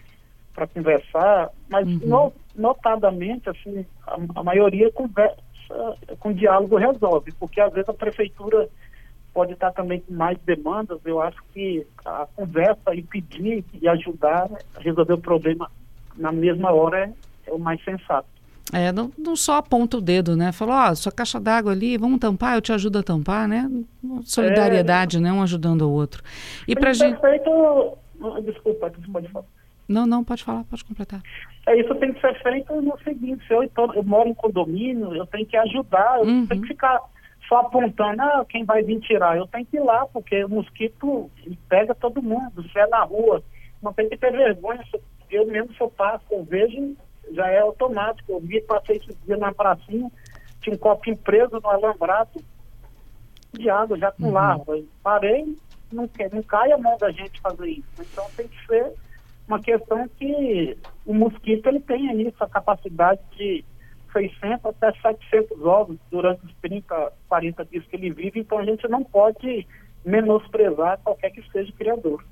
para 0.53 0.67
conversar, 0.67 1.51
mas 1.69 1.87
uhum. 1.87 2.01
no, 2.05 2.33
notadamente, 2.57 3.49
assim, 3.49 3.85
a, 4.07 4.17
a, 4.37 4.43
maioria 4.43 4.91
conversa, 4.93 5.37
com 6.21 6.33
diálogo 6.33 6.77
resolve, 6.77 7.33
porque 7.39 7.61
às 7.61 7.73
vezes 7.73 7.89
a 7.89 7.95
prefeitura 7.95 8.69
pode 9.35 9.53
estar 9.53 9.73
também 9.73 10.01
com 10.01 10.15
mais 10.15 10.39
demandas, 10.47 11.01
eu 11.05 11.21
acho 11.21 11.37
que 11.53 11.85
a 12.05 12.27
conversa 12.37 12.95
e 12.95 13.03
pedir 13.03 13.65
e 13.75 13.89
ajudar 13.89 14.49
a 14.77 14.81
resolver 14.81 15.15
o 15.15 15.19
problema 15.19 15.69
na 16.17 16.31
mesma 16.31 16.73
hora 16.73 17.01
é, 17.01 17.13
é 17.51 17.53
o 17.53 17.59
mais 17.59 17.83
sensato. 17.83 18.29
É, 18.73 18.91
não, 18.93 19.13
não, 19.19 19.37
só 19.37 19.57
aponta 19.57 19.99
o 19.99 20.01
dedo, 20.01 20.37
né? 20.37 20.51
Falou, 20.51 20.75
ó, 20.75 20.91
oh, 20.91 20.97
sua 20.97 21.13
caixa 21.13 21.39
d'água 21.39 21.73
ali, 21.73 21.99
vamos 21.99 22.19
tampar, 22.19 22.55
eu 22.55 22.63
te 22.63 22.73
ajudo 22.73 23.01
a 23.01 23.03
tampar, 23.03 23.47
né? 23.47 23.71
Solidariedade, 24.23 25.19
é, 25.19 25.21
né? 25.21 25.33
Um 25.33 25.43
ajudando 25.43 25.83
o 25.83 25.91
outro. 25.91 26.23
E 26.67 26.75
pra 26.75 26.93
gente... 26.93 27.21
Feito... 27.21 27.99
Desculpa, 28.43 28.91
pode 29.13 29.29
falar. 29.29 29.45
Não, 29.87 30.07
não, 30.07 30.25
pode 30.25 30.43
falar, 30.43 30.65
pode 30.65 30.83
completar. 30.83 31.21
É, 31.67 31.79
isso 31.79 31.95
tem 31.97 32.13
que 32.15 32.21
ser 32.21 32.43
feito 32.43 32.81
no 32.81 32.99
seguinte, 33.01 33.47
se 33.47 33.53
eu, 33.53 33.69
eu 33.95 34.03
moro 34.03 34.29
em 34.29 34.35
condomínio, 34.35 35.15
eu 35.15 35.27
tenho 35.27 35.45
que 35.45 35.57
ajudar, 35.57 36.21
eu 36.21 36.27
uhum. 36.27 36.47
tenho 36.47 36.63
que 36.63 36.69
ficar 36.69 37.01
só 37.49 37.59
apontando, 37.61 38.23
ah, 38.23 38.45
quem 38.49 38.65
vai 38.65 38.83
vir 38.83 39.01
tirar, 39.01 39.37
eu 39.37 39.47
tenho 39.47 39.67
que 39.67 39.77
ir 39.77 39.83
lá, 39.83 40.07
porque 40.07 40.45
o 40.45 40.49
mosquito 40.49 41.31
pega 41.69 41.95
todo 41.95 42.23
mundo, 42.23 42.63
se 42.71 42.79
é 42.79 42.87
na 42.87 43.05
rua, 43.05 43.43
não 43.83 43.93
tem 43.93 44.09
que 44.09 44.17
ter 44.17 44.33
vergonha, 44.33 44.83
eu 45.31 45.47
mesmo 45.47 45.73
se 45.75 45.81
eu 45.81 45.91
passo, 45.91 46.25
eu 46.31 46.45
vejo, 46.45 46.97
já 47.33 47.49
é 47.49 47.59
automático, 47.59 48.33
eu 48.33 48.41
vi, 48.41 48.61
passei 48.63 48.97
esse 48.97 49.15
dia 49.27 49.37
na 49.37 49.53
pracinha, 49.53 50.11
tinha 50.61 50.75
um 50.75 50.79
copinho 50.79 51.17
preso 51.19 51.61
no 51.61 51.69
alambrado 51.69 52.43
de 53.53 53.69
água, 53.69 53.99
já 53.99 54.11
com 54.13 54.25
uhum. 54.25 54.33
larva, 54.33 54.83
parei, 55.03 55.57
não, 55.93 56.09
não 56.33 56.43
cai 56.43 56.73
a 56.73 56.79
mão 56.79 56.97
da 56.99 57.11
gente 57.11 57.41
fazer 57.41 57.69
isso, 57.69 58.01
então 58.01 58.27
tem 58.37 58.49
que 58.49 58.67
ser 58.67 58.93
uma 59.47 59.61
questão 59.61 60.09
que 60.09 60.77
o 61.05 61.13
mosquito 61.13 61.67
ele 61.67 61.81
tem 61.81 62.09
aí 62.09 62.27
essa 62.27 62.49
capacidade 62.49 63.21
de 63.37 63.65
600 64.15 64.65
até 64.65 64.93
700 65.01 65.63
ovos 65.63 65.99
durante 66.11 66.47
os 66.47 66.55
30, 66.63 67.13
40 67.29 67.65
dias 67.67 67.85
que 67.85 67.97
ele 67.97 68.11
vive, 68.11 68.41
então 68.41 68.59
a 68.59 68.65
gente 68.65 68.89
não 68.89 69.05
pode 69.05 69.67
menosprezar 70.05 70.99
qualquer 71.05 71.31
que 71.31 71.43
seja 71.51 71.71
o 71.71 71.75
criador. 71.75 72.25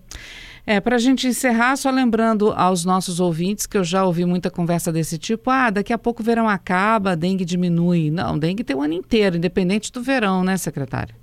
É, 0.64 0.80
para 0.80 0.94
a 0.94 0.98
gente 0.98 1.26
encerrar, 1.26 1.76
só 1.76 1.90
lembrando 1.90 2.52
aos 2.52 2.84
nossos 2.84 3.18
ouvintes 3.18 3.66
que 3.66 3.76
eu 3.76 3.82
já 3.82 4.04
ouvi 4.04 4.24
muita 4.24 4.48
conversa 4.48 4.92
desse 4.92 5.18
tipo, 5.18 5.50
ah, 5.50 5.70
daqui 5.70 5.92
a 5.92 5.98
pouco 5.98 6.22
o 6.22 6.24
verão 6.24 6.48
acaba, 6.48 7.12
a 7.12 7.14
dengue 7.16 7.44
diminui. 7.44 8.10
Não, 8.10 8.38
dengue 8.38 8.62
tem 8.62 8.76
o 8.76 8.80
ano 8.80 8.94
inteiro, 8.94 9.36
independente 9.36 9.90
do 9.90 10.00
verão, 10.00 10.44
né, 10.44 10.56
secretário? 10.56 11.16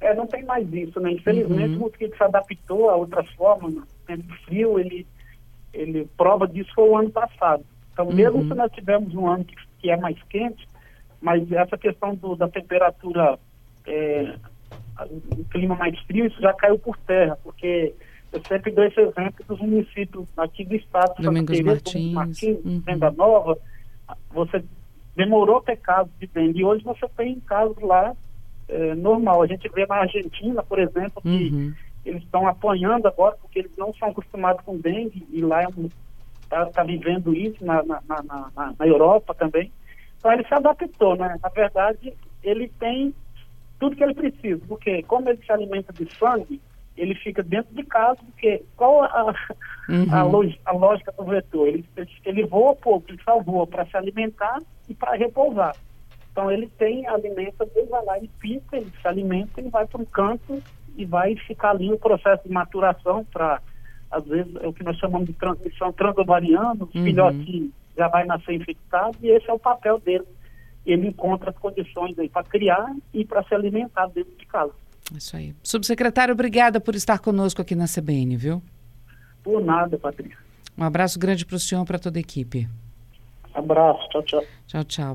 É, 0.00 0.14
não 0.14 0.26
tem 0.26 0.44
mais 0.44 0.70
isso, 0.72 0.98
né? 0.98 1.12
Infelizmente 1.12 1.70
uhum. 1.70 1.76
o 1.76 1.80
mosquito 1.80 2.16
se 2.16 2.22
adaptou 2.22 2.88
a 2.88 2.96
outras 2.96 3.28
formas, 3.32 3.74
no 3.74 3.86
tempo 4.06 4.34
frio, 4.46 4.78
ele, 4.78 5.06
ele, 5.72 6.08
prova 6.16 6.48
disso 6.48 6.70
foi 6.74 6.88
o 6.88 6.96
ano 6.96 7.10
passado. 7.10 7.64
Então, 7.92 8.10
mesmo 8.10 8.38
uhum. 8.38 8.48
se 8.48 8.54
nós 8.54 8.72
tivermos 8.72 9.14
um 9.14 9.26
ano 9.26 9.44
que, 9.44 9.54
que 9.84 9.90
é 9.90 9.98
mais 9.98 10.16
quente, 10.30 10.66
mas 11.20 11.52
essa 11.52 11.76
questão 11.76 12.14
do, 12.14 12.34
da 12.34 12.48
temperatura, 12.48 13.38
é, 13.86 14.34
o 15.36 15.44
clima 15.50 15.74
mais 15.74 15.98
frio, 16.06 16.24
isso 16.24 16.40
já 16.40 16.54
caiu 16.54 16.78
por 16.78 16.96
terra, 17.00 17.36
porque 17.44 17.92
eu 18.32 18.40
sempre 18.48 18.72
dou 18.72 18.82
esse 18.82 18.98
exemplo 18.98 19.44
dos 19.46 19.60
municípios 19.60 20.26
aqui 20.38 20.64
do 20.64 20.74
estado, 20.74 21.22
Domingos 21.22 21.54
Santa 21.54 21.70
Martins, 21.70 22.12
Martins 22.14 22.64
uhum. 22.64 22.80
Venda 22.80 23.10
Nova, 23.10 23.58
você 24.30 24.64
demorou 25.14 25.60
ter 25.60 25.76
casos 25.76 26.10
de 26.18 26.26
dengue, 26.28 26.60
e 26.60 26.64
hoje 26.64 26.82
você 26.82 27.06
tem 27.14 27.38
casos 27.40 27.76
lá 27.82 28.16
é, 28.66 28.94
normal. 28.94 29.42
A 29.42 29.46
gente 29.46 29.68
vê 29.68 29.84
na 29.84 29.96
Argentina, 29.96 30.62
por 30.62 30.78
exemplo, 30.78 31.20
que 31.20 31.28
uhum. 31.28 31.74
eles 32.06 32.22
estão 32.22 32.48
apanhando 32.48 33.06
agora, 33.06 33.36
porque 33.36 33.58
eles 33.58 33.72
não 33.76 33.92
são 33.92 34.08
acostumados 34.08 34.64
com 34.64 34.78
dengue, 34.78 35.28
e 35.30 35.42
lá 35.42 35.62
está 36.62 36.66
tá 36.66 36.84
vivendo 36.84 37.34
isso 37.34 37.64
na, 37.64 37.82
na, 37.82 38.00
na, 38.06 38.72
na, 38.78 38.86
Europa 38.86 39.34
também. 39.34 39.72
Então 40.18 40.32
ele 40.32 40.46
se 40.46 40.54
adaptou, 40.54 41.16
né? 41.16 41.36
Na 41.42 41.48
verdade, 41.48 42.14
ele 42.42 42.68
tem 42.78 43.14
tudo 43.78 43.96
que 43.96 44.04
ele 44.04 44.14
precisa, 44.14 44.62
porque 44.66 45.02
como 45.02 45.28
ele 45.28 45.44
se 45.44 45.52
alimenta 45.52 45.92
de 45.92 46.08
sangue, 46.14 46.60
ele 46.96 47.14
fica 47.16 47.42
dentro 47.42 47.74
de 47.74 47.82
casa, 47.84 48.18
porque 48.24 48.62
qual 48.76 49.02
a, 49.02 49.34
uhum. 49.88 50.06
a, 50.10 50.20
a, 50.70 50.72
lógica 50.72 51.12
do 51.12 51.24
vetor? 51.24 51.68
Ele, 51.68 51.84
ele 52.24 52.46
voa 52.46 52.74
pouco, 52.76 53.10
ele 53.10 53.20
só 53.24 53.40
voa 53.42 53.66
para 53.66 53.84
se 53.86 53.96
alimentar 53.96 54.58
e 54.88 54.94
para 54.94 55.16
repousar. 55.16 55.74
Então 56.30 56.50
ele 56.50 56.68
tem 56.78 57.06
alimento, 57.06 57.68
ele 57.74 57.86
vai 57.86 58.04
lá 58.04 58.18
e 58.18 58.28
pica, 58.28 58.76
ele 58.76 58.92
se 59.00 59.06
alimenta 59.08 59.60
e 59.60 59.68
vai 59.68 59.86
para 59.86 60.00
um 60.00 60.04
canto 60.04 60.62
e 60.96 61.04
vai 61.04 61.34
ficar 61.36 61.70
ali 61.70 61.88
no 61.88 61.98
processo 61.98 62.44
de 62.44 62.52
maturação 62.52 63.24
para, 63.24 63.60
às 64.14 64.24
vezes, 64.24 64.54
é 64.56 64.66
o 64.66 64.72
que 64.72 64.84
nós 64.84 64.96
chamamos 64.98 65.26
de 65.26 65.32
transmissão 65.34 65.92
transovariana, 65.92 66.84
o 66.84 66.84
uhum. 66.84 67.04
filhote 67.04 67.72
já 67.96 68.08
vai 68.08 68.24
nascer 68.24 68.54
infectado 68.54 69.16
e 69.22 69.28
esse 69.28 69.48
é 69.48 69.52
o 69.52 69.58
papel 69.58 69.98
dele. 69.98 70.24
Ele 70.86 71.08
encontra 71.08 71.50
as 71.50 71.58
condições 71.58 72.18
aí 72.18 72.28
para 72.28 72.44
criar 72.44 72.94
e 73.12 73.24
para 73.24 73.42
se 73.44 73.54
alimentar 73.54 74.06
dentro 74.08 74.36
de 74.36 74.46
casa. 74.46 74.72
Isso 75.14 75.36
aí. 75.36 75.54
Subsecretário, 75.62 76.32
obrigada 76.32 76.80
por 76.80 76.94
estar 76.94 77.18
conosco 77.18 77.60
aqui 77.60 77.74
na 77.74 77.86
CBN, 77.86 78.36
viu? 78.36 78.62
Por 79.42 79.62
nada, 79.62 79.98
Patrícia. 79.98 80.38
Um 80.76 80.84
abraço 80.84 81.18
grande 81.18 81.44
para 81.44 81.56
o 81.56 81.58
senhor 81.58 81.82
e 81.82 81.86
para 81.86 81.98
toda 81.98 82.18
a 82.18 82.20
equipe. 82.20 82.68
Abraço, 83.54 84.08
tchau, 84.08 84.22
tchau. 84.22 84.44
Tchau, 84.66 84.84
tchau. 84.84 85.12